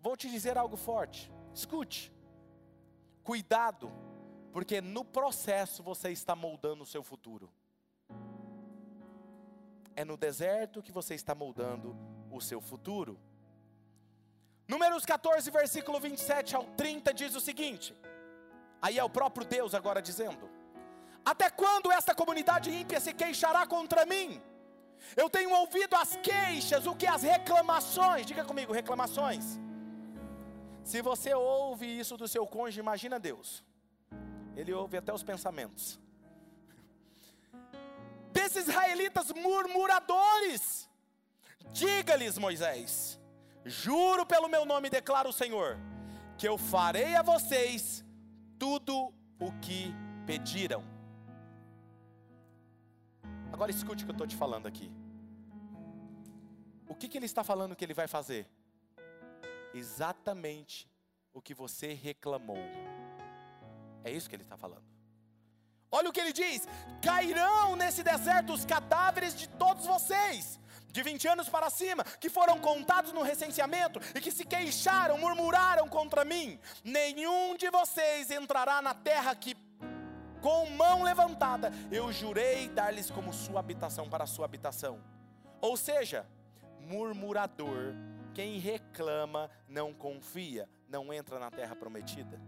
[0.00, 1.33] Vou te dizer algo forte.
[1.54, 2.12] Escute.
[3.22, 3.90] Cuidado,
[4.52, 7.50] porque no processo você está moldando o seu futuro.
[9.96, 11.96] É no deserto que você está moldando
[12.30, 13.18] o seu futuro.
[14.66, 17.94] Números 14, versículo 27 ao 30 diz o seguinte:
[18.82, 20.50] aí é o próprio Deus agora dizendo:
[21.24, 24.42] até quando esta comunidade ímpia se queixará contra mim?
[25.16, 29.58] Eu tenho ouvido as queixas, o que as reclamações, diga comigo, reclamações.
[30.84, 33.64] Se você ouve isso do seu cônjuge, imagina Deus.
[34.54, 35.98] Ele ouve até os pensamentos.
[38.30, 40.88] Desses israelitas murmuradores,
[41.72, 43.18] diga-lhes Moisés:
[43.64, 45.78] Juro pelo meu nome, declara o Senhor,
[46.36, 48.04] que eu farei a vocês
[48.58, 49.94] tudo o que
[50.26, 50.84] pediram.
[53.50, 54.92] Agora escute o que eu estou te falando aqui.
[56.86, 58.46] O que, que ele está falando que ele vai fazer?
[59.74, 60.88] Exatamente
[61.32, 62.56] o que você reclamou.
[64.04, 64.84] É isso que ele está falando.
[65.90, 66.66] Olha o que ele diz:
[67.02, 70.58] cairão nesse deserto os cadáveres de todos vocês,
[70.92, 75.88] de 20 anos para cima, que foram contados no recenseamento e que se queixaram, murmuraram
[75.88, 76.58] contra mim.
[76.82, 79.56] Nenhum de vocês entrará na terra que
[80.40, 85.02] com mão levantada, eu jurei dar-lhes como sua habitação para sua habitação.
[85.58, 86.26] Ou seja,
[86.80, 87.94] murmurador,
[88.34, 92.40] quem reclama não confia, não entra na terra prometida.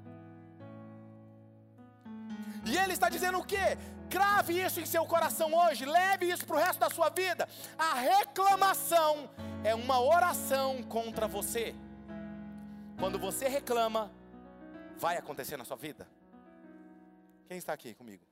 [2.66, 3.78] E ele está dizendo o quê?
[4.10, 7.48] Crave isso em seu coração hoje, leve isso para o resto da sua vida.
[7.78, 9.30] A reclamação
[9.64, 11.74] é uma oração contra você.
[12.98, 14.10] Quando você reclama,
[14.96, 16.08] vai acontecer na sua vida.
[17.46, 18.24] Quem está aqui comigo?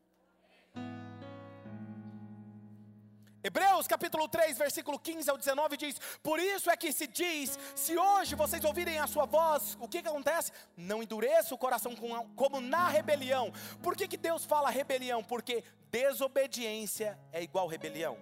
[3.46, 7.94] Hebreus capítulo 3, versículo 15 ao 19 diz: Por isso é que se diz: se
[7.94, 10.50] hoje vocês ouvirem a sua voz, o que, que acontece?
[10.74, 11.94] Não endureça o coração
[12.34, 13.52] como na rebelião.
[13.82, 15.22] Por que, que Deus fala rebelião?
[15.22, 18.16] Porque desobediência é igual rebelião.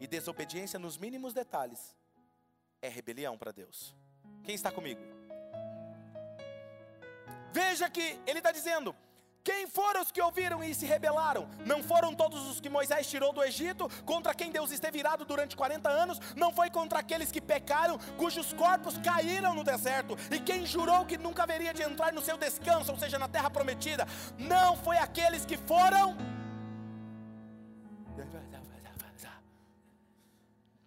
[0.00, 1.94] E desobediência nos mínimos detalhes
[2.80, 3.94] é rebelião para Deus.
[4.44, 5.02] Quem está comigo?
[7.52, 8.96] Veja que ele está dizendo:
[9.46, 11.48] quem foram os que ouviram e se rebelaram?
[11.64, 15.54] Não foram todos os que Moisés tirou do Egito, contra quem Deus esteve irado durante
[15.54, 16.18] 40 anos?
[16.34, 20.18] Não foi contra aqueles que pecaram, cujos corpos caíram no deserto?
[20.32, 23.48] E quem jurou que nunca haveria de entrar no seu descanso, ou seja, na terra
[23.48, 24.04] prometida?
[24.36, 26.16] Não foi aqueles que foram.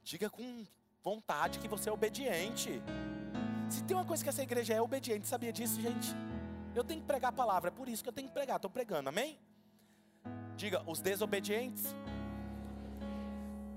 [0.04, 0.66] Diga com
[1.02, 2.82] vontade que você é obediente.
[3.70, 6.14] Se tem uma coisa que essa igreja é obediente, sabia disso, gente?
[6.80, 8.72] Eu tenho que pregar a palavra, é por isso que eu tenho que pregar, estou
[8.72, 9.38] pregando, amém?
[10.56, 11.94] Diga, os desobedientes.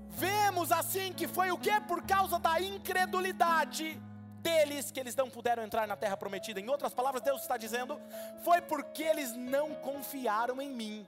[0.07, 1.81] Vemos assim que foi o que?
[1.81, 4.01] Por causa da incredulidade
[4.41, 6.61] deles que eles não puderam entrar na terra prometida.
[6.61, 7.99] Em outras palavras, Deus está dizendo:
[8.41, 11.05] foi porque eles não confiaram em mim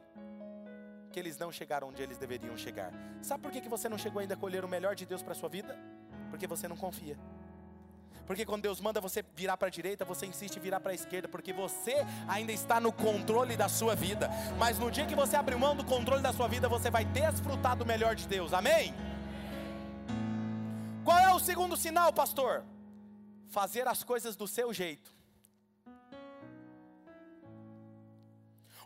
[1.13, 2.91] que eles não chegaram onde eles deveriam chegar.
[3.21, 5.31] Sabe por que, que você não chegou ainda a colher o melhor de Deus para
[5.31, 5.79] a sua vida?
[6.29, 7.17] Porque você não confia.
[8.25, 10.95] Porque quando Deus manda você virar para a direita, você insiste em virar para a
[10.95, 11.95] esquerda, porque você
[12.27, 14.29] ainda está no controle da sua vida.
[14.57, 17.75] Mas no dia que você abrir mão do controle da sua vida, você vai desfrutar
[17.75, 18.51] do melhor de Deus.
[18.51, 18.93] Amém?
[21.03, 22.65] Qual é o segundo sinal, pastor?
[23.47, 25.13] Fazer as coisas do seu jeito.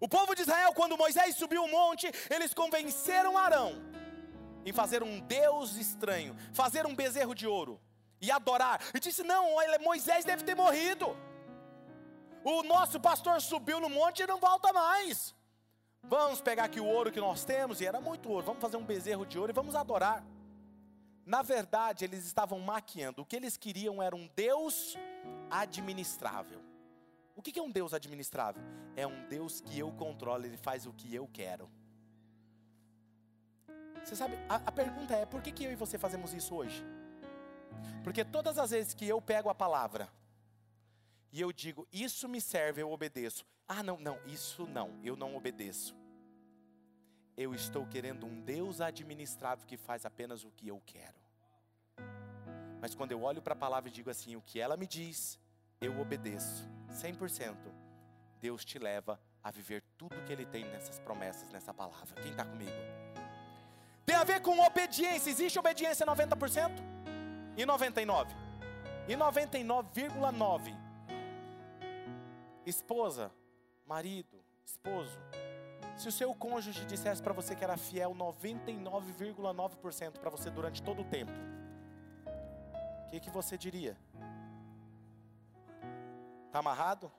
[0.01, 3.81] O povo de Israel, quando Moisés subiu o monte, eles convenceram Arão
[4.65, 7.79] em fazer um Deus estranho, fazer um bezerro de ouro
[8.21, 8.81] e adorar.
[8.93, 9.45] E disse: Não,
[9.81, 11.15] Moisés deve ter morrido.
[12.43, 15.35] O nosso pastor subiu no monte e não volta mais.
[16.03, 18.45] Vamos pegar aqui o ouro que nós temos, e era muito ouro.
[18.45, 20.23] Vamos fazer um bezerro de ouro e vamos adorar.
[21.25, 23.21] Na verdade, eles estavam maquiando.
[23.21, 24.97] O que eles queriam era um Deus
[25.51, 26.61] administrável.
[27.35, 28.63] O que é um Deus administrável?
[28.95, 31.69] É um Deus que eu controlo, ele faz o que eu quero.
[34.03, 36.83] Você sabe, a, a pergunta é: por que, que eu e você fazemos isso hoje?
[38.03, 40.09] Porque todas as vezes que eu pego a palavra
[41.31, 43.45] e eu digo, isso me serve, eu obedeço.
[43.67, 45.95] Ah, não, não, isso não, eu não obedeço.
[47.37, 51.15] Eu estou querendo um Deus administrável que faz apenas o que eu quero.
[52.81, 55.39] Mas quando eu olho para a palavra e digo assim, o que ela me diz,
[55.79, 57.55] eu obedeço, 100%.
[58.41, 62.21] Deus te leva a viver tudo que Ele tem nessas promessas, nessa palavra.
[62.21, 62.71] Quem está comigo?
[64.05, 65.29] Tem a ver com obediência.
[65.29, 66.88] Existe obediência 90%?
[67.59, 68.33] E 99?
[69.05, 70.73] E 99,9?
[72.65, 73.29] Esposa,
[73.85, 75.19] marido, esposo.
[75.97, 81.01] Se o seu cônjuge dissesse para você que era fiel 99,9% para você durante todo
[81.01, 81.33] o tempo,
[83.07, 83.97] o que, que você diria?
[86.45, 87.11] Está amarrado?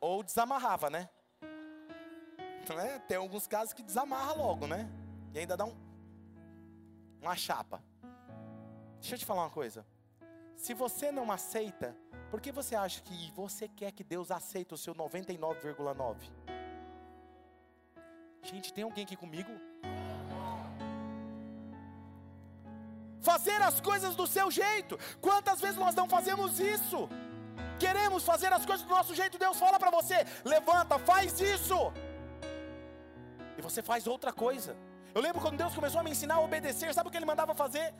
[0.00, 1.08] Ou desamarrava, né?
[2.76, 2.98] é?
[3.06, 4.90] Tem alguns casos que desamarra logo, né?
[5.32, 5.76] E ainda dá um,
[7.22, 7.80] uma chapa.
[9.00, 9.86] Deixa eu te falar uma coisa.
[10.56, 11.96] Se você não aceita,
[12.30, 16.16] por que você acha que você quer que Deus aceite o seu 99,9?
[18.42, 19.50] Gente, tem alguém aqui comigo?
[23.20, 24.98] Fazer as coisas do seu jeito.
[25.20, 27.08] Quantas vezes nós não fazemos isso?
[27.78, 29.38] Queremos fazer as coisas do nosso jeito.
[29.38, 31.92] Deus fala para você: levanta, faz isso.
[33.58, 34.76] E você faz outra coisa.
[35.14, 37.54] Eu lembro quando Deus começou a me ensinar a obedecer, sabe o que Ele mandava
[37.54, 37.94] fazer?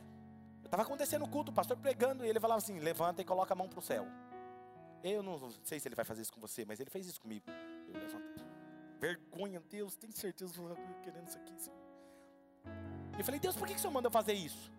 [0.67, 3.55] Estava acontecendo o culto, o pastor pregando, e ele falava assim: levanta e coloca a
[3.55, 4.05] mão para o céu.
[5.03, 7.45] Eu não sei se ele vai fazer isso com você, mas ele fez isso comigo.
[7.87, 8.45] Eu levanto.
[8.99, 11.53] Vergonha, Deus, tem certeza que eu querendo isso aqui.
[13.17, 14.71] Eu falei, Deus, por que, que o Senhor manda eu fazer isso?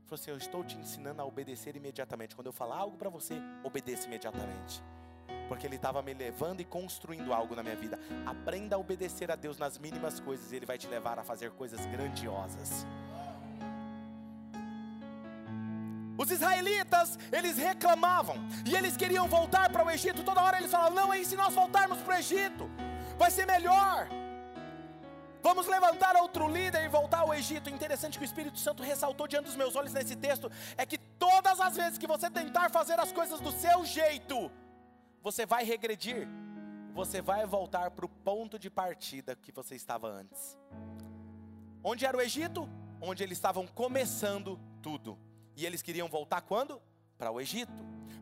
[0.00, 2.34] Ele falou assim: Eu estou te ensinando a obedecer imediatamente.
[2.34, 4.82] Quando eu falar algo para você, obedeça imediatamente.
[5.46, 7.98] Porque Ele estava me levando e construindo algo na minha vida.
[8.26, 11.52] Aprenda a obedecer a Deus nas mínimas coisas, e Ele vai te levar a fazer
[11.52, 12.84] coisas grandiosas.
[16.28, 18.36] Os israelitas, eles reclamavam
[18.66, 20.22] e eles queriam voltar para o Egito.
[20.22, 22.70] Toda hora eles falavam: Não, e se nós voltarmos para o Egito?
[23.16, 24.06] Vai ser melhor.
[25.42, 27.70] Vamos levantar outro líder e voltar ao Egito.
[27.70, 31.58] Interessante que o Espírito Santo ressaltou diante dos meus olhos nesse texto é que todas
[31.60, 34.50] as vezes que você tentar fazer as coisas do seu jeito,
[35.22, 36.28] você vai regredir,
[36.92, 40.58] você vai voltar para o ponto de partida que você estava antes.
[41.82, 42.68] Onde era o Egito?
[43.00, 45.18] Onde eles estavam começando tudo.
[45.58, 46.80] E eles queriam voltar quando?
[47.18, 47.72] Para o Egito.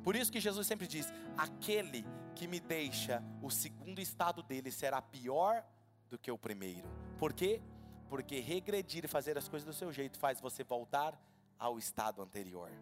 [0.02, 2.02] Por isso que Jesus sempre diz: aquele
[2.34, 5.62] que me deixa, o segundo estado dele será pior
[6.08, 6.88] do que o primeiro.
[7.18, 7.60] Por quê?
[8.08, 11.12] Porque regredir e fazer as coisas do seu jeito faz você voltar
[11.58, 12.72] ao estado anterior.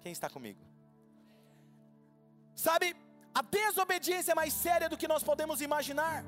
[0.00, 0.64] Quem está comigo?
[2.54, 2.96] Sabe,
[3.34, 6.24] a desobediência é mais séria do que nós podemos imaginar.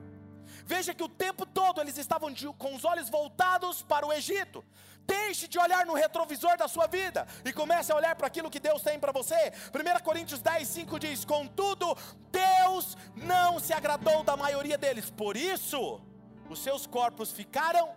[0.65, 4.65] Veja que o tempo todo eles estavam de, com os olhos voltados para o Egito.
[5.07, 8.61] Deixe de olhar no retrovisor da sua vida e comece a olhar para aquilo que
[8.61, 9.53] Deus tem para você.
[9.75, 11.97] 1 Coríntios 10, 5 diz: Contudo,
[12.31, 16.01] Deus não se agradou da maioria deles, por isso
[16.49, 17.95] os seus corpos ficaram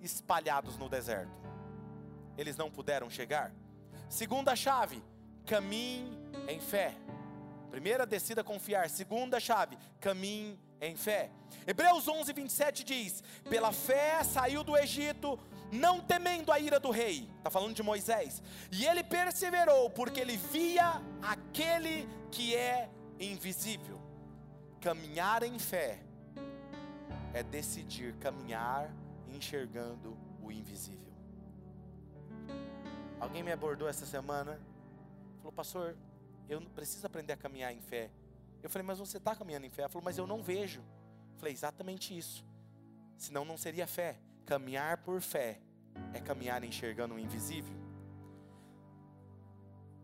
[0.00, 1.32] espalhados no deserto.
[2.36, 3.52] Eles não puderam chegar.
[4.08, 5.02] Segunda chave:
[5.46, 6.18] caminhe
[6.48, 6.94] em fé.
[7.74, 8.88] Primeira descida confiar.
[8.88, 11.28] Segunda chave: caminhe em fé.
[11.66, 15.36] Hebreus 11, 27 diz: Pela fé saiu do Egito,
[15.72, 17.28] não temendo a ira do rei.
[17.38, 18.40] Está falando de Moisés.
[18.70, 24.00] E ele perseverou, porque ele via aquele que é invisível.
[24.80, 25.98] Caminhar em fé
[27.32, 28.88] é decidir caminhar
[29.26, 31.12] enxergando o invisível.
[33.18, 34.60] Alguém me abordou essa semana,
[35.38, 35.96] falou, pastor,
[36.48, 38.10] eu preciso aprender a caminhar em fé.
[38.62, 39.82] Eu falei, mas você está caminhando em fé?
[39.82, 40.80] Ela falou, mas eu não vejo.
[40.80, 42.44] Eu falei, exatamente isso.
[43.16, 44.18] Senão não seria fé.
[44.46, 45.60] Caminhar por fé
[46.12, 47.76] é caminhar enxergando o invisível.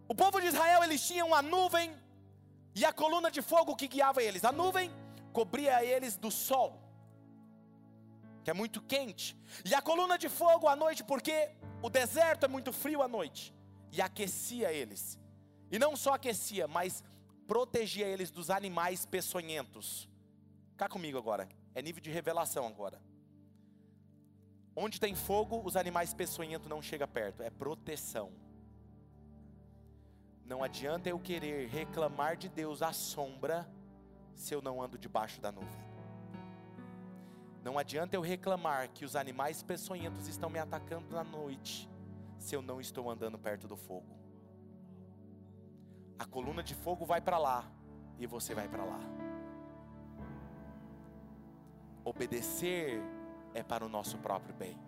[0.09, 1.95] O povo de Israel, eles tinham a nuvem
[2.75, 4.45] e a coluna de fogo que guiava eles.
[4.45, 4.91] A nuvem
[5.33, 6.81] cobria eles do sol,
[8.43, 11.51] que é muito quente, e a coluna de fogo à noite, porque
[11.83, 13.55] o deserto é muito frio à noite,
[13.93, 15.19] e aquecia eles.
[15.71, 17.05] E não só aquecia, mas
[17.47, 20.09] protegia eles dos animais peçonhentos.
[20.77, 23.01] Cá comigo agora, é nível de revelação agora.
[24.75, 28.33] Onde tem fogo, os animais peçonhentos não chegam perto, é proteção.
[30.45, 33.71] Não adianta eu querer reclamar de Deus à sombra,
[34.35, 35.91] se eu não ando debaixo da nuvem.
[37.63, 41.89] Não adianta eu reclamar que os animais peçonhentos estão me atacando na noite,
[42.39, 44.20] se eu não estou andando perto do fogo.
[46.21, 47.65] A coluna de fogo vai para lá
[48.19, 49.01] e você vai para lá.
[52.05, 53.01] Obedecer
[53.55, 54.79] é para o nosso próprio bem.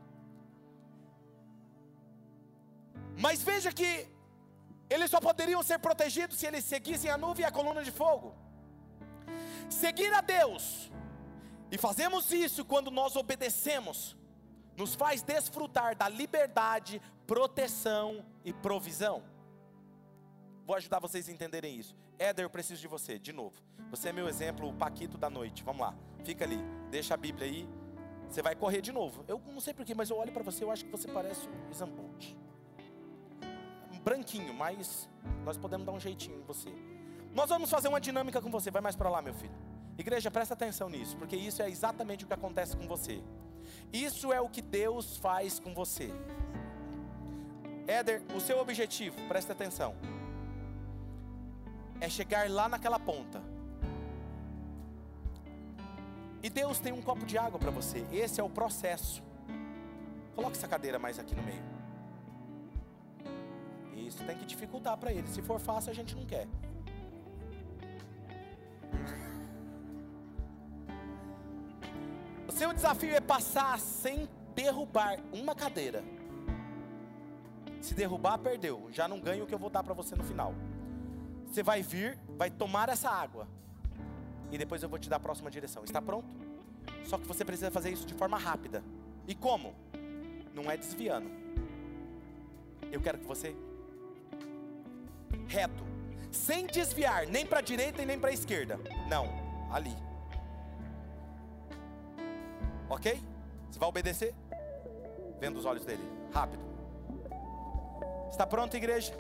[3.19, 4.07] Mas veja que
[4.91, 8.35] eles só poderiam ser protegidos se eles seguissem a nuvem e a coluna de fogo.
[9.71, 10.93] Seguir a Deus,
[11.71, 14.15] e fazemos isso quando nós obedecemos,
[14.77, 19.32] nos faz desfrutar da liberdade, proteção e provisão.
[20.73, 21.95] Vou ajudar vocês a entenderem isso.
[22.19, 23.55] Éder, eu preciso de você, de novo.
[23.91, 25.63] Você é meu exemplo, o Paquito da noite.
[25.63, 26.57] Vamos lá, fica ali,
[26.91, 27.69] deixa a Bíblia aí.
[28.27, 29.23] Você vai correr de novo.
[29.29, 31.75] Eu não sei porquê, mas eu olho para você, eu acho que você parece o
[31.75, 32.35] Zambolt.
[33.93, 35.11] Um branquinho, mas
[35.45, 36.71] nós podemos dar um jeitinho em você.
[37.35, 38.71] Nós vamos fazer uma dinâmica com você.
[38.71, 39.53] Vai mais para lá, meu filho.
[39.99, 43.23] Igreja, presta atenção nisso, porque isso é exatamente o que acontece com você.
[43.93, 46.09] Isso é o que Deus faz com você.
[47.87, 49.95] Éder, o seu objetivo, presta atenção
[52.03, 53.41] é chegar lá naquela ponta.
[56.43, 58.05] E Deus tem um copo de água para você.
[58.11, 59.23] Esse é o processo.
[60.35, 61.63] Coloque essa cadeira mais aqui no meio.
[63.95, 65.29] Isso tem que dificultar para ele.
[65.29, 66.49] Se for fácil, a gente não quer.
[72.49, 76.03] O seu desafio é passar sem derrubar uma cadeira.
[77.81, 78.89] Se derrubar, perdeu.
[78.91, 80.53] Já não ganho o que eu vou dar para você no final.
[81.53, 83.47] Você vai vir, vai tomar essa água.
[84.51, 85.85] E depois eu vou te dar a próxima direção.
[85.85, 86.27] Está pronto?
[87.05, 88.83] Só que você precisa fazer isso de forma rápida.
[89.29, 89.75] E como?
[90.55, 91.31] Não é desviando.
[92.91, 93.55] Eu quero que você
[95.47, 95.85] reto,
[96.31, 98.81] sem desviar nem para a direita e nem para a esquerda.
[99.07, 99.29] Não,
[99.71, 99.95] ali.
[102.89, 103.21] OK?
[103.71, 104.35] Você vai obedecer?
[105.39, 106.03] Vendo os olhos dele.
[106.33, 106.63] Rápido.
[108.31, 109.15] Está pronto, igreja?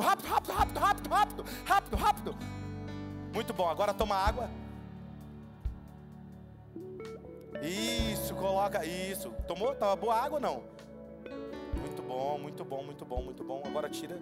[0.00, 2.36] rápido, rápido, rápido, rápido, rápido, rápido, rápido, rápido.
[3.32, 4.48] Muito bom, agora toma água.
[7.62, 9.30] Isso, coloca, isso.
[9.46, 9.74] Tomou?
[9.74, 10.62] Tava boa água ou não?
[11.80, 13.62] Muito bom, muito bom, muito bom, muito bom.
[13.64, 14.18] Agora tira.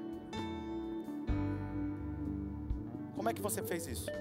[3.16, 4.07] Como é que você fez isso?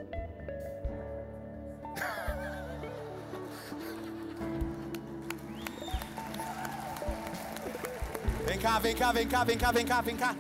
[8.46, 10.36] Vem cá, vem cá, vem cá, vem cá, vem cá, vem cá.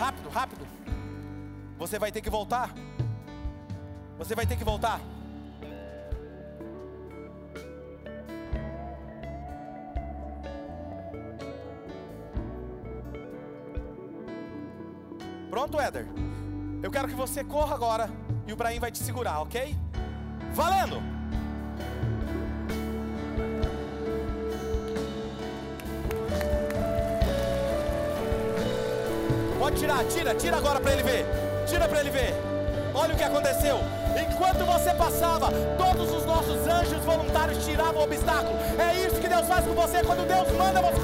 [0.00, 0.66] Rápido, rápido.
[1.76, 2.72] Você vai ter que voltar.
[4.16, 4.98] Você vai ter que voltar.
[15.50, 16.06] Pronto, Éder?
[16.82, 18.08] Eu quero que você corra agora
[18.46, 19.76] e o Brahim vai te segurar, ok?
[20.54, 21.09] Valendo!
[29.70, 31.24] Pode tirar, tira, tira agora para ele ver.
[31.64, 32.34] Tira para ele ver.
[32.92, 33.78] Olha o que aconteceu.
[34.20, 35.48] Enquanto você passava,
[35.78, 38.58] todos os nossos anjos voluntários tiravam o obstáculo.
[38.76, 41.00] É isso que Deus faz com você quando Deus manda você.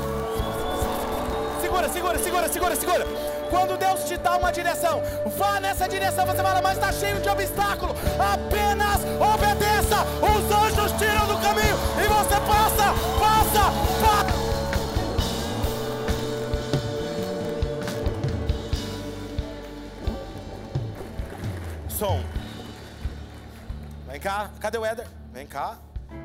[1.60, 3.06] Segura, segura, segura, segura, segura.
[3.50, 5.00] Quando Deus te dá uma direção,
[5.36, 6.26] vá nessa direção.
[6.26, 7.94] Você fala, mas está cheio de obstáculo.
[8.18, 9.00] Apenas
[9.32, 9.98] obedeça.
[10.35, 10.35] Os
[24.60, 25.06] cadê o Éder?
[25.32, 25.78] Vem cá.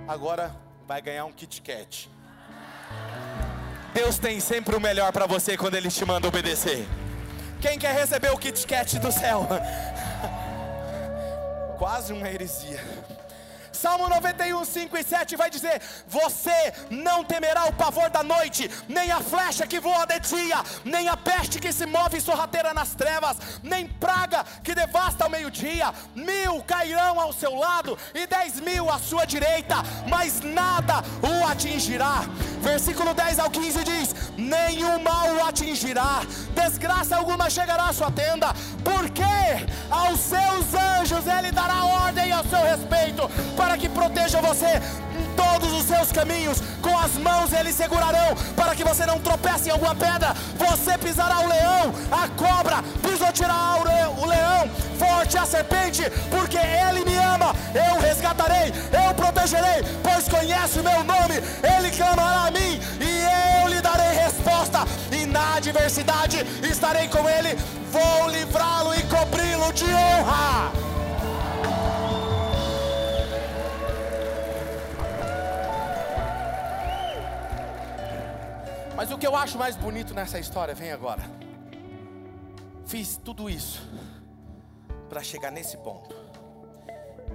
[0.08, 0.56] Agora
[0.88, 2.10] vai ganhar um Kit Kat.
[3.94, 6.88] Deus tem sempre o melhor para você quando Ele te manda obedecer.
[7.62, 9.48] Quem quer receber o Kit Kat do céu?
[11.78, 12.80] Quase uma heresia.
[13.82, 19.12] Salmo 91, 5 e 7 vai dizer: Você não temerá o pavor da noite, nem
[19.12, 23.38] a flecha que voa de dia, nem a peste que se move sorrateira nas trevas,
[23.64, 25.92] nem praga que devasta ao meio-dia.
[26.14, 29.78] Mil cairão ao seu lado e dez mil à sua direita,
[30.08, 32.22] mas nada o atingirá.
[32.62, 36.22] Versículo 10 ao 15 diz: Nenhum mal o atingirá,
[36.54, 38.54] desgraça alguma chegará à sua tenda,
[38.84, 39.24] porque
[39.90, 44.82] aos seus anjos ele dará ordem ao seu respeito, para que protejam você
[45.20, 49.70] em todos os seus caminhos, com as mãos eles segurarão, para que você não tropece
[49.70, 50.34] em alguma pedra.
[50.58, 53.78] Você pisará o leão, a cobra, pisoteará
[54.18, 60.80] o leão, forte a serpente, porque ele me ama, eu resgatarei, eu protegerei, pois conhece
[60.80, 63.11] o meu nome, ele clamará a mim e
[64.62, 64.86] resposta,
[65.16, 66.38] e na adversidade
[66.70, 67.56] estarei com ele,
[67.92, 70.72] vou livrá-lo e cobri-lo de honra.
[78.96, 81.24] Mas o que eu acho mais bonito nessa história, vem agora.
[82.86, 83.82] Fiz tudo isso
[85.10, 86.16] para chegar nesse ponto.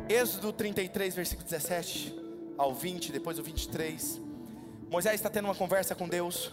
[0.09, 2.14] Êxodo 33, versículo 17
[2.57, 4.20] ao 20, depois o 23.
[4.89, 6.53] Moisés está tendo uma conversa com Deus.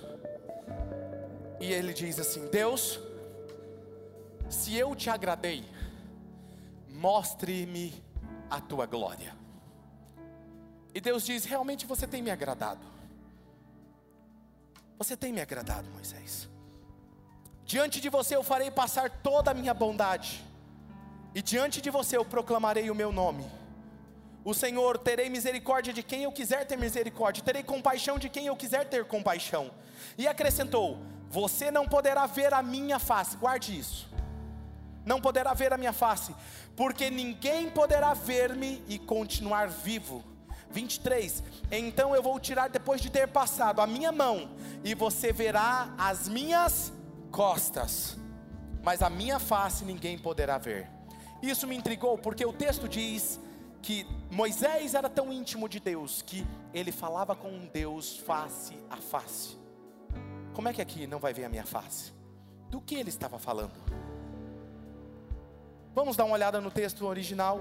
[1.63, 2.99] E ele diz assim: Deus,
[4.49, 5.63] se eu te agradei,
[6.89, 8.03] mostre-me
[8.49, 9.33] a tua glória.
[10.93, 12.85] E Deus diz: Realmente você tem me agradado.
[14.97, 16.49] Você tem me agradado, Moisés.
[17.63, 20.43] Diante de você eu farei passar toda a minha bondade,
[21.33, 23.49] e diante de você eu proclamarei o meu nome.
[24.43, 28.55] O Senhor, terei misericórdia de quem eu quiser ter misericórdia, terei compaixão de quem eu
[28.57, 29.71] quiser ter compaixão.
[30.17, 34.07] E acrescentou: Você não poderá ver a minha face, guarde isso.
[35.03, 36.31] Não poderá ver a minha face,
[36.75, 40.23] porque ninguém poderá ver-me e continuar vivo
[40.69, 44.51] 23: Então eu vou tirar depois de ter passado a minha mão,
[44.83, 46.93] e você verá as minhas
[47.31, 48.15] costas,
[48.83, 50.87] mas a minha face ninguém poderá ver.
[51.41, 53.39] Isso me intrigou, porque o texto diz
[53.81, 59.62] que Moisés era tão íntimo de Deus que ele falava com Deus face a face.
[60.53, 62.13] Como é que aqui não vai ver a minha face?
[62.69, 63.73] Do que ele estava falando?
[65.93, 67.59] Vamos dar uma olhada no texto original.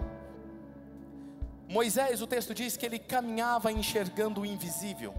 [1.68, 5.14] Moisés, o texto diz que ele caminhava enxergando o invisível.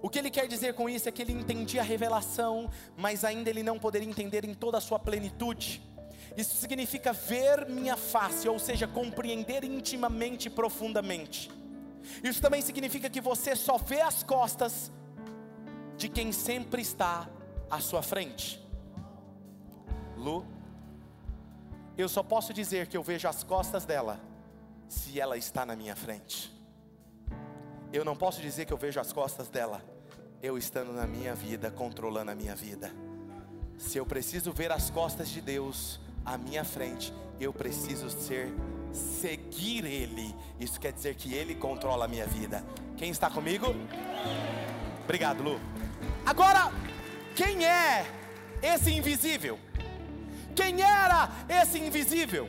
[0.00, 3.50] O que ele quer dizer com isso é que ele entendia a revelação, mas ainda
[3.50, 5.82] ele não poderia entender em toda a sua plenitude.
[6.36, 11.50] Isso significa ver minha face, ou seja, compreender intimamente e profundamente.
[12.22, 14.92] Isso também significa que você só vê as costas
[15.98, 17.28] de quem sempre está
[17.68, 18.64] à sua frente.
[20.16, 20.46] Lu,
[21.96, 24.20] eu só posso dizer que eu vejo as costas dela
[24.88, 26.56] se ela está na minha frente.
[27.92, 29.82] Eu não posso dizer que eu vejo as costas dela,
[30.40, 32.92] eu estando na minha vida, controlando a minha vida.
[33.76, 38.54] Se eu preciso ver as costas de Deus à minha frente, eu preciso ser
[38.92, 40.34] seguir Ele.
[40.60, 42.64] Isso quer dizer que Ele controla a minha vida.
[42.96, 43.66] Quem está comigo?
[45.04, 45.58] Obrigado, Lu.
[46.28, 46.70] Agora,
[47.34, 48.04] quem é
[48.62, 49.58] esse invisível?
[50.54, 52.46] Quem era esse invisível?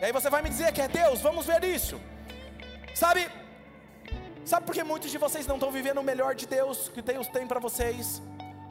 [0.00, 2.00] E aí você vai me dizer que é Deus, vamos ver isso.
[2.94, 3.28] Sabe,
[4.46, 7.26] sabe por que muitos de vocês não estão vivendo o melhor de Deus que Deus
[7.26, 8.22] tem para vocês?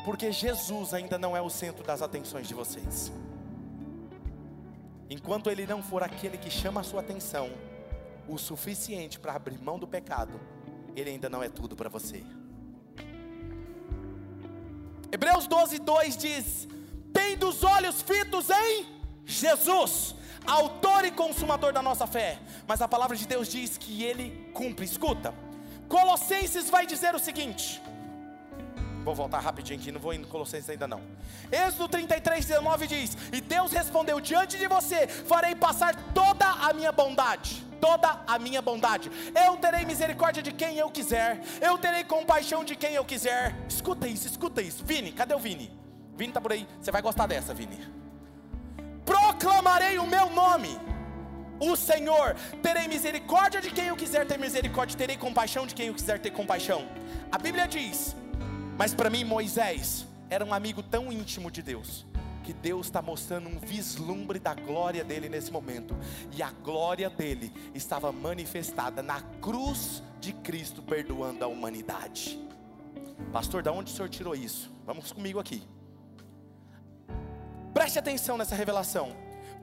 [0.03, 3.12] Porque Jesus ainda não é o centro das atenções de vocês.
[5.08, 7.51] Enquanto Ele não for aquele que chama a sua atenção,
[8.28, 10.41] o suficiente para abrir mão do pecado,
[10.95, 12.26] Ele ainda não é tudo para você.
[15.12, 16.68] Hebreus 12, 2 diz:
[17.14, 18.86] Tendo os olhos fitos em
[19.26, 22.39] Jesus, autor e consumador da nossa fé.
[22.68, 24.86] Mas a palavra de Deus diz que Ele cumpre.
[24.86, 25.34] Escuta,
[25.88, 27.82] Colossenses vai dizer o seguinte:
[29.03, 31.01] Vou voltar rapidinho aqui, não vou indo Colossenses ainda não.
[31.51, 36.91] Êxodo 33, 19 diz: E Deus respondeu: Diante de você farei passar toda a minha
[36.91, 37.66] bondade.
[37.80, 42.76] Toda a minha bondade, eu terei misericórdia de quem eu quiser, eu terei compaixão de
[42.76, 43.56] quem eu quiser.
[43.68, 44.84] Escuta isso, escuta isso.
[44.84, 45.72] Vini, cadê o Vini?
[46.16, 47.80] Vini tá por aí, você vai gostar dessa, Vini.
[49.06, 50.80] Proclamarei o meu nome,
[51.60, 55.94] o Senhor, terei misericórdia de quem eu quiser ter misericórdia, terei compaixão de quem eu
[55.94, 56.88] quiser ter compaixão.
[57.32, 58.16] A Bíblia diz
[58.78, 62.06] mas para mim, Moisés era um amigo tão íntimo de Deus,
[62.48, 65.93] que Deus está mostrando um vislumbre da glória dele nesse momento,
[66.32, 72.39] e a glória dele estava manifestada na cruz de Cristo, perdoando a humanidade.
[73.34, 74.74] Pastor, da onde o senhor tirou isso?
[74.86, 75.62] Vamos comigo aqui.
[77.74, 79.14] Preste atenção nessa revelação.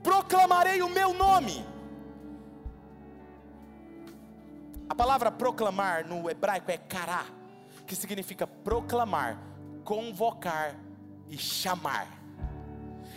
[0.02, 1.64] Proclamarei o meu nome.
[4.90, 7.24] A palavra proclamar no hebraico é cará
[7.86, 9.38] que significa proclamar,
[9.84, 10.78] convocar
[11.30, 12.23] e chamar.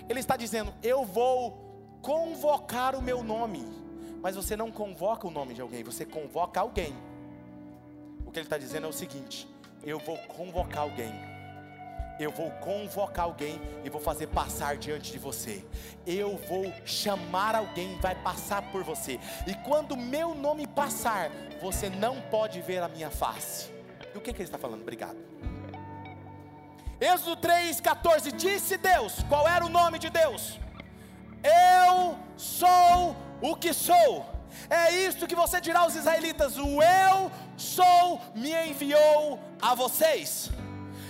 [0.10, 3.66] Ele está dizendo: Eu vou convocar o meu nome,
[4.22, 6.95] mas você não convoca o nome de alguém, você convoca alguém.
[8.26, 9.47] O que ele está dizendo é o seguinte:
[9.84, 11.38] Eu vou convocar alguém
[12.20, 15.64] eu vou convocar alguém e vou fazer passar diante de você.
[16.05, 19.20] Eu vou chamar alguém, vai passar por você.
[19.45, 21.30] E quando meu nome passar,
[21.62, 23.70] você não pode ver a minha face.
[24.14, 24.82] Do que, que ele está falando?
[24.82, 25.18] Obrigado.
[27.00, 30.60] Êxodo 3,14: Disse Deus, qual era o nome de Deus?
[31.43, 34.26] Eu sou o que sou.
[34.70, 40.50] É isto que você dirá aos israelitas: O eu sou me enviou a vocês.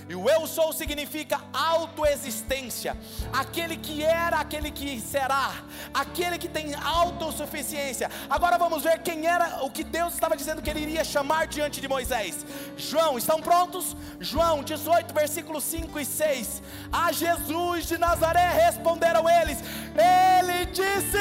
[0.09, 2.95] E o eu sou significa autoexistência.
[3.33, 5.55] Aquele que era, aquele que será,
[5.93, 8.09] aquele que tem autossuficiência.
[8.29, 11.81] Agora vamos ver quem era, o que Deus estava dizendo que ele iria chamar diante
[11.81, 12.45] de Moisés.
[12.77, 13.97] João, estão prontos?
[14.19, 16.61] João 18, versículos 5 e 6.
[16.91, 19.57] A Jesus de Nazaré responderam eles.
[19.93, 21.17] Ele disse: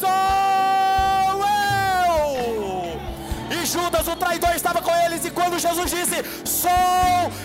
[0.00, 0.75] Sou.
[3.50, 5.24] E Judas, o traidor, estava com eles.
[5.24, 6.70] E quando Jesus disse: Sou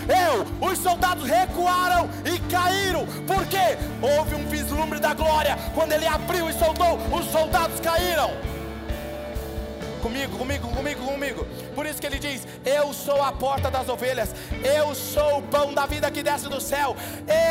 [0.08, 3.06] eu, os soldados recuaram e caíram.
[3.26, 3.78] Por quê?
[4.00, 5.56] Houve um vislumbre da glória.
[5.74, 8.30] Quando ele abriu e soltou, os soldados caíram.
[10.02, 11.46] Comigo, comigo, comigo, comigo.
[11.76, 14.34] Por isso que ele diz: Eu sou a porta das ovelhas,
[14.64, 16.96] eu sou o pão da vida que desce do céu,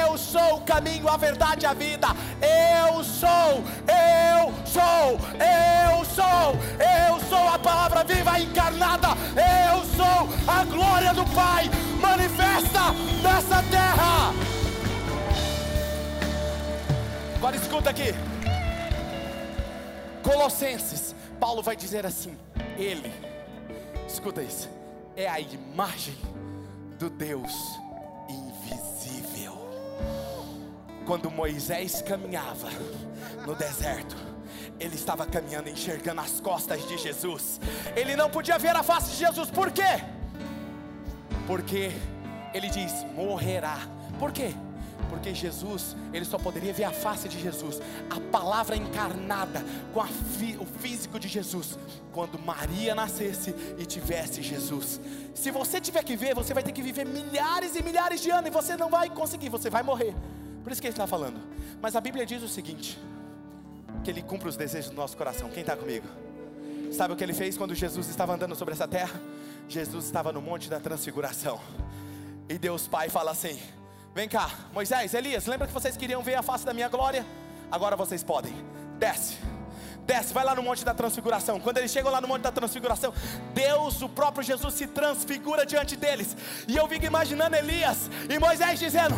[0.03, 2.09] eu sou o caminho, a verdade e a vida.
[2.41, 6.55] Eu sou, eu sou, eu sou,
[7.07, 9.09] eu sou a palavra viva encarnada,
[9.71, 11.69] eu sou a glória do Pai
[12.01, 12.91] manifesta
[13.23, 14.33] nessa terra.
[17.37, 18.13] Agora escuta aqui.
[20.21, 21.10] Colossenses
[21.41, 22.37] Paulo vai dizer assim:
[22.77, 23.11] Ele,
[24.07, 24.69] escuta isso,
[25.15, 26.15] é a imagem
[26.99, 27.51] do Deus
[28.29, 29.57] invisível.
[31.03, 32.69] Quando Moisés caminhava
[33.43, 34.15] no deserto,
[34.79, 37.59] ele estava caminhando, enxergando as costas de Jesus.
[37.95, 39.99] Ele não podia ver a face de Jesus, por quê?
[41.47, 41.91] Porque
[42.53, 43.79] ele diz: morrerá.
[44.19, 44.53] Por quê?
[45.09, 50.57] Porque Jesus, ele só poderia ver a face de Jesus, a palavra encarnada com fi,
[50.59, 51.77] o físico de Jesus,
[52.11, 54.99] quando Maria nascesse e tivesse Jesus.
[55.33, 58.47] Se você tiver que ver, você vai ter que viver milhares e milhares de anos
[58.47, 60.15] e você não vai conseguir, você vai morrer.
[60.63, 61.39] Por isso que ele está falando.
[61.81, 62.99] Mas a Bíblia diz o seguinte:
[64.03, 65.49] que ele cumpre os desejos do nosso coração.
[65.49, 66.07] Quem está comigo?
[66.91, 69.19] Sabe o que ele fez quando Jesus estava andando sobre essa terra?
[69.67, 71.59] Jesus estava no monte da transfiguração.
[72.49, 73.59] E Deus Pai fala assim:
[74.13, 77.25] Vem cá, Moisés, Elias, lembra que vocês queriam ver a face da minha glória?
[77.71, 78.53] Agora vocês podem.
[78.99, 79.37] Desce.
[80.05, 81.61] Desce, vai lá no Monte da Transfiguração.
[81.61, 83.13] Quando eles chegam lá no Monte da Transfiguração,
[83.53, 86.35] Deus, o próprio Jesus, se transfigura diante deles.
[86.67, 89.15] E eu fico imaginando Elias e Moisés dizendo: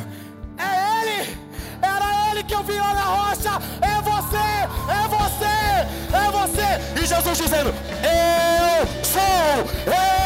[0.60, 1.38] É Ele,
[1.82, 3.50] era Ele que eu vi lá na rocha.
[3.82, 4.38] É você,
[4.94, 5.56] é você,
[6.16, 7.02] é você.
[7.02, 7.74] E Jesus dizendo:
[8.04, 10.23] Eu sou, eu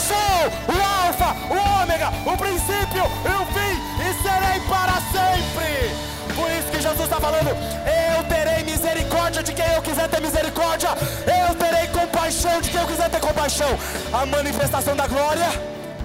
[0.00, 3.92] sou o Alfa, o Ômega, o princípio e o fim
[4.22, 6.12] serei para sempre.
[6.34, 10.90] Por isso que Jesus está falando: Eu terei misericórdia de quem eu quiser ter misericórdia,
[10.90, 13.68] eu terei compaixão de quem eu quiser ter compaixão.
[14.12, 15.48] A manifestação da glória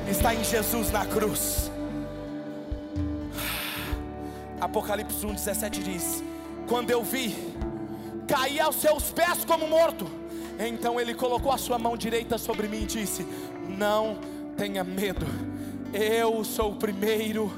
[0.07, 1.72] está em Jesus na cruz.
[4.59, 6.24] Apocalipse 1, 17 diz:
[6.68, 7.53] Quando eu vi,
[8.28, 10.09] caí aos seus pés como morto.
[10.59, 13.26] Então ele colocou a sua mão direita sobre mim e disse:
[13.68, 14.20] Não
[14.55, 15.26] tenha medo,
[15.93, 17.51] eu sou o primeiro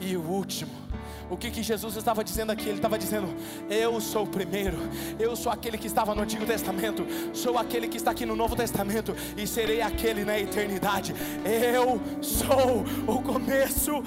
[0.00, 0.88] e o último.
[1.30, 2.68] O que, que Jesus estava dizendo aqui?
[2.68, 3.28] Ele estava dizendo:
[3.68, 4.78] Eu sou o primeiro,
[5.18, 8.56] eu sou aquele que estava no Antigo Testamento, sou aquele que está aqui no Novo
[8.56, 11.14] Testamento e serei aquele na eternidade.
[11.44, 14.02] Eu sou o começo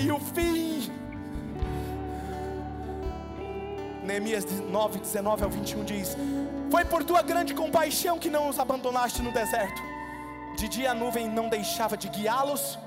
[0.00, 0.90] e o fim.
[4.04, 6.16] Neemias 9, 19 ao 21 diz:
[6.70, 9.93] Foi por tua grande compaixão que não os abandonaste no deserto.
[10.64, 12.78] De dia a nuvem não deixava de guiá-los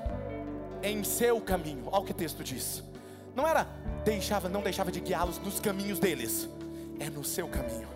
[0.82, 1.84] em seu caminho.
[1.86, 2.82] Olha o que o texto diz.
[3.36, 3.68] Não era
[4.04, 6.48] deixava, não deixava de guiá-los nos caminhos deles.
[6.98, 7.88] É no seu caminho.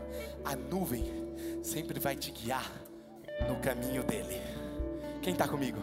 [0.44, 1.04] A nuvem
[1.64, 2.70] sempre vai te guiar
[3.48, 4.40] no caminho dele.
[5.20, 5.80] Quem está comigo?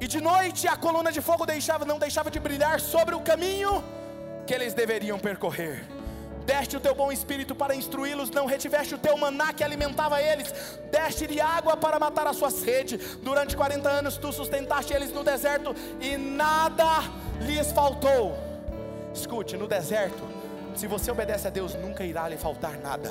[0.00, 3.84] E de noite a coluna de fogo deixava, não deixava de brilhar sobre o caminho
[4.46, 5.86] que eles deveriam percorrer
[6.48, 10.50] deste o teu bom espírito para instruí-los, não retiveste o teu maná que alimentava eles,
[10.90, 12.96] deste-lhe água para matar a sua sede.
[13.22, 17.02] Durante 40 anos tu sustentaste eles no deserto e nada
[17.42, 18.34] lhes faltou.
[19.12, 20.22] Escute, no deserto,
[20.74, 23.10] se você obedece a Deus, nunca irá lhe faltar nada.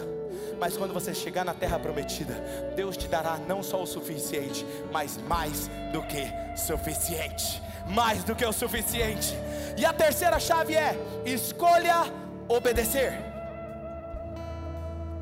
[0.60, 2.34] Mas quando você chegar na terra prometida,
[2.76, 6.26] Deus te dará não só o suficiente, mas mais do que
[6.58, 7.62] suficiente.
[7.88, 9.36] Mais do que o suficiente.
[9.78, 12.12] E a terceira chave é: escolha
[12.48, 13.14] obedecer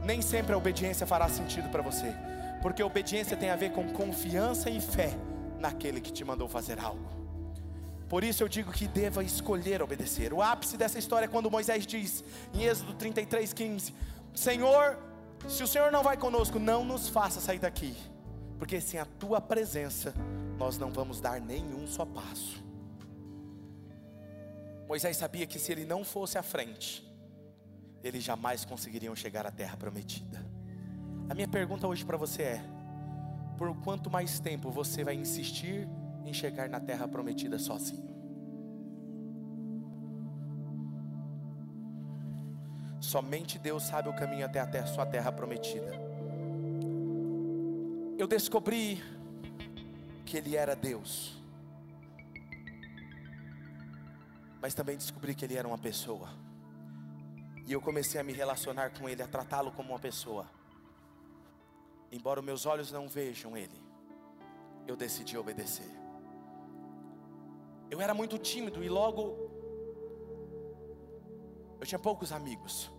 [0.05, 2.13] nem sempre a obediência fará sentido para você,
[2.61, 5.11] porque obediência tem a ver com confiança e fé
[5.59, 7.09] naquele que te mandou fazer algo.
[8.07, 10.31] Por isso eu digo que deva escolher obedecer.
[10.31, 12.23] O ápice dessa história é quando Moisés diz,
[12.53, 13.93] em Êxodo 33:15,
[14.33, 14.99] Senhor,
[15.49, 17.95] se o Senhor não vai conosco, não nos faça sair daqui,
[18.59, 20.13] porque sem a tua presença
[20.57, 22.63] nós não vamos dar nenhum só passo.
[24.87, 27.04] Moisés sabia que se ele não fosse à frente,
[28.07, 30.45] eles jamais conseguiriam chegar à terra prometida.
[31.27, 32.61] A minha pergunta hoje para você é:
[33.57, 35.87] por quanto mais tempo você vai insistir
[36.23, 38.13] em chegar na terra prometida sozinho?
[43.01, 45.91] Somente Deus sabe o caminho até a sua terra prometida.
[48.17, 49.01] Eu descobri
[50.25, 51.43] que Ele era Deus,
[54.61, 56.44] mas também descobri que Ele era uma pessoa.
[57.65, 60.45] E eu comecei a me relacionar com Ele, a tratá-lo como uma pessoa.
[62.11, 63.81] Embora meus olhos não vejam Ele,
[64.87, 65.89] eu decidi obedecer.
[67.89, 69.35] Eu era muito tímido e logo
[71.79, 72.91] eu tinha poucos amigos.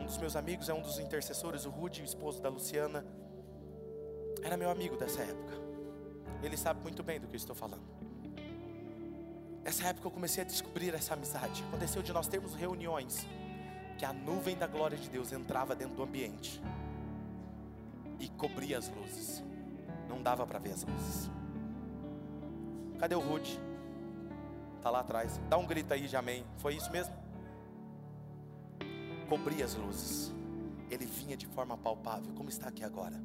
[0.00, 3.04] Um dos meus amigos é um dos intercessores, o Rude, o esposo da Luciana.
[4.42, 5.54] Era meu amigo dessa época.
[6.42, 7.84] Ele sabe muito bem do que eu estou falando.
[9.62, 11.62] Nessa época eu comecei a descobrir essa amizade.
[11.68, 13.26] Aconteceu de nós termos reuniões
[14.02, 16.60] que a nuvem da glória de Deus entrava dentro do ambiente
[18.18, 19.44] e cobria as luzes.
[20.08, 21.30] Não dava para ver as luzes.
[22.98, 23.60] Cadê o Rude?
[24.82, 25.40] Tá lá atrás.
[25.48, 26.44] Dá um grito aí de amém.
[26.56, 27.14] Foi isso mesmo?
[29.28, 30.34] Cobria as luzes.
[30.90, 33.22] Ele vinha de forma palpável, como está aqui agora.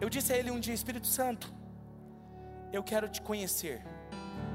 [0.00, 1.52] Eu disse a ele um dia, Espírito Santo,
[2.72, 3.82] eu quero te conhecer.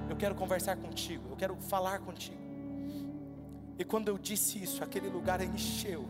[0.10, 1.30] Eu quero conversar contigo.
[1.30, 2.47] Eu quero falar contigo.
[3.80, 6.08] E quando eu disse isso, aquele lugar encheu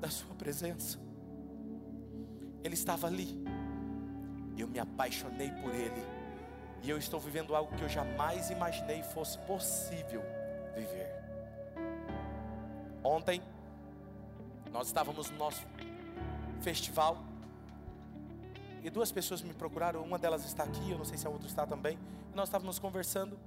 [0.00, 0.98] da Sua presença.
[2.62, 3.42] Ele estava ali.
[4.56, 6.02] Eu me apaixonei por Ele.
[6.82, 10.22] E eu estou vivendo algo que eu jamais imaginei fosse possível
[10.74, 11.10] viver.
[13.04, 13.42] Ontem,
[14.70, 15.64] nós estávamos no nosso
[16.60, 17.18] festival.
[18.82, 20.02] E duas pessoas me procuraram.
[20.02, 21.98] Uma delas está aqui, eu não sei se a outra está também.
[22.32, 23.38] E nós estávamos conversando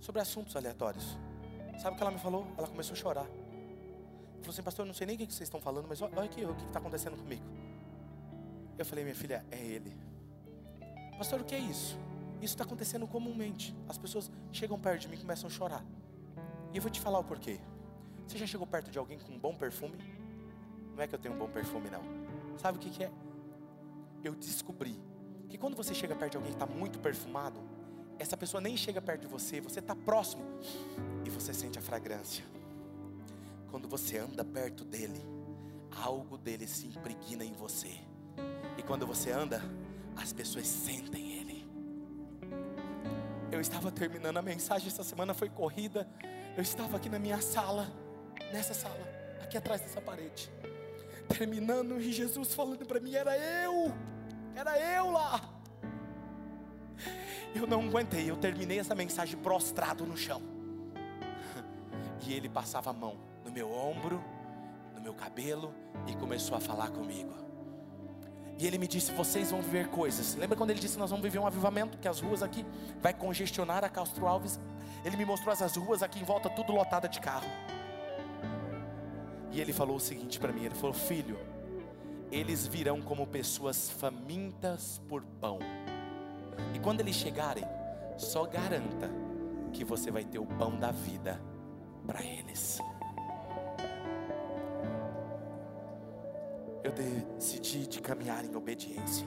[0.00, 1.18] sobre assuntos aleatórios.
[1.78, 2.46] Sabe o que ela me falou?
[2.56, 3.26] Ela começou a chorar.
[3.26, 6.44] Falou assim, pastor, eu não sei nem o que vocês estão falando, mas olha aqui
[6.44, 7.42] o que está acontecendo comigo.
[8.76, 9.96] Eu falei, minha filha, é ele.
[11.16, 11.96] Pastor, o que é isso?
[12.36, 13.74] Isso está acontecendo comumente.
[13.88, 15.84] As pessoas chegam perto de mim e começam a chorar.
[16.72, 17.60] E eu vou te falar o porquê.
[18.26, 19.96] Você já chegou perto de alguém com um bom perfume?
[20.96, 22.02] Não é que eu tenho um bom perfume, não.
[22.58, 23.12] Sabe o que, que é?
[24.24, 25.00] Eu descobri
[25.48, 27.60] que quando você chega perto de alguém que está muito perfumado,
[28.18, 30.44] essa pessoa nem chega perto de você, você está próximo
[31.24, 32.44] e você sente a fragrância.
[33.70, 35.20] Quando você anda perto dele,
[35.90, 37.98] algo dele se impregna em você.
[38.76, 39.62] E quando você anda,
[40.16, 41.66] as pessoas sentem ele.
[43.50, 46.08] Eu estava terminando a mensagem essa semana, foi corrida.
[46.56, 47.90] Eu estava aqui na minha sala,
[48.52, 49.06] nessa sala,
[49.42, 50.50] aqui atrás dessa parede.
[51.28, 53.92] Terminando e Jesus falando para mim: era eu,
[54.54, 55.51] era eu lá.
[57.54, 60.42] Eu não aguentei, eu terminei essa mensagem prostrado no chão.
[62.26, 64.22] E ele passava a mão no meu ombro,
[64.94, 65.74] no meu cabelo
[66.06, 67.32] e começou a falar comigo.
[68.58, 70.34] E ele me disse: Vocês vão viver coisas.
[70.36, 71.98] Lembra quando ele disse: Nós vamos viver um avivamento?
[71.98, 72.64] Que as ruas aqui
[73.00, 74.58] vai congestionar a Castro Alves.
[75.04, 77.48] Ele me mostrou essas ruas aqui em volta, tudo lotada de carro.
[79.50, 81.38] E ele falou o seguinte para mim: Ele falou, filho,
[82.30, 85.58] eles virão como pessoas famintas por pão.
[86.74, 87.64] E quando eles chegarem,
[88.16, 89.10] só garanta
[89.72, 91.40] que você vai ter o pão da vida
[92.06, 92.80] para eles.
[96.82, 99.26] Eu decidi de caminhar em obediência.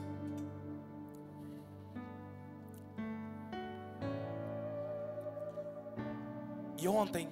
[6.78, 7.30] E ontem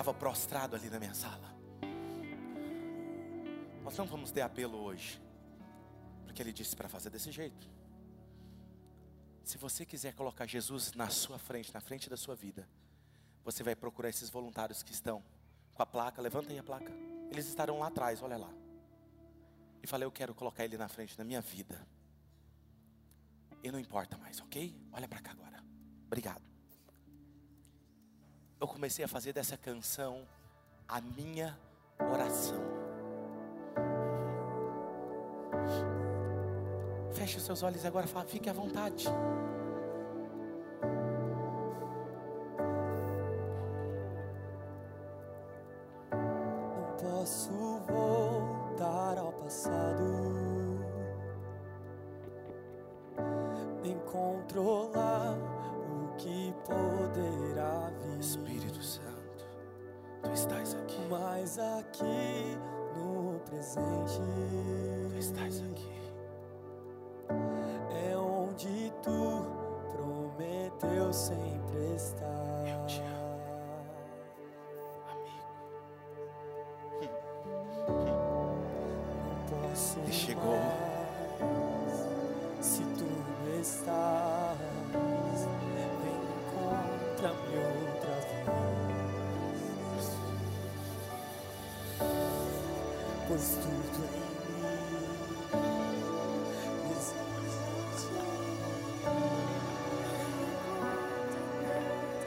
[0.00, 1.54] estava prostrado ali na minha sala.
[3.82, 5.20] Nós não vamos ter apelo hoje,
[6.24, 7.68] porque ele disse para fazer desse jeito.
[9.44, 12.66] Se você quiser colocar Jesus na sua frente, na frente da sua vida,
[13.44, 15.22] você vai procurar esses voluntários que estão
[15.74, 16.90] com a placa, levantem a placa.
[17.30, 18.52] Eles estarão lá atrás, olha lá.
[19.82, 21.86] E falei, eu quero colocar ele na frente da minha vida.
[23.62, 24.74] E não importa mais, ok?
[24.92, 25.62] Olha para cá agora.
[26.06, 26.49] Obrigado
[28.60, 30.26] eu comecei a fazer dessa canção
[30.86, 31.58] a minha
[32.12, 32.60] oração.
[37.12, 39.06] Feche os seus olhos agora, fala, fique à vontade.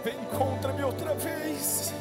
[0.06, 1.94] Vem encontra-me outra vez.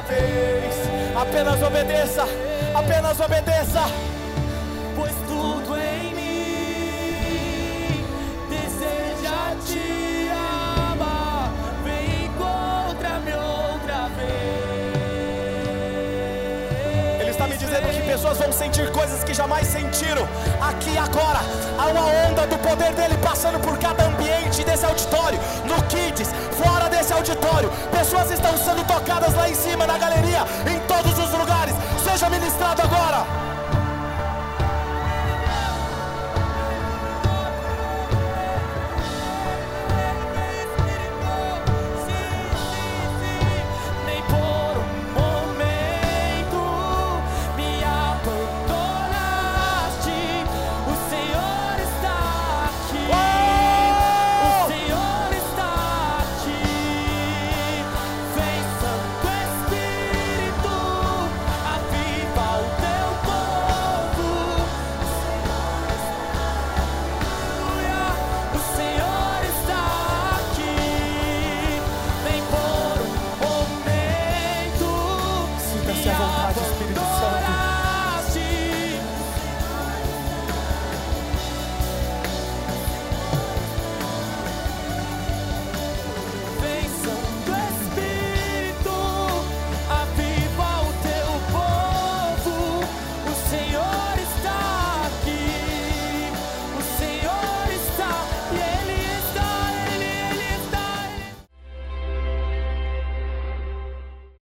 [0.00, 0.74] Vez.
[1.16, 2.24] Apenas obedeça.
[2.74, 3.80] Apenas obedeça.
[4.96, 5.77] Pois tudo em
[18.08, 20.26] pessoas vão sentir coisas que jamais sentiram.
[20.62, 21.40] Aqui agora,
[21.78, 26.88] há uma onda do poder dele passando por cada ambiente desse auditório, no Kids, fora
[26.88, 27.70] desse auditório.
[27.92, 31.74] Pessoas estão sendo tocadas lá em cima, na galeria, em todos os lugares.
[32.02, 33.57] Seja ministrado agora.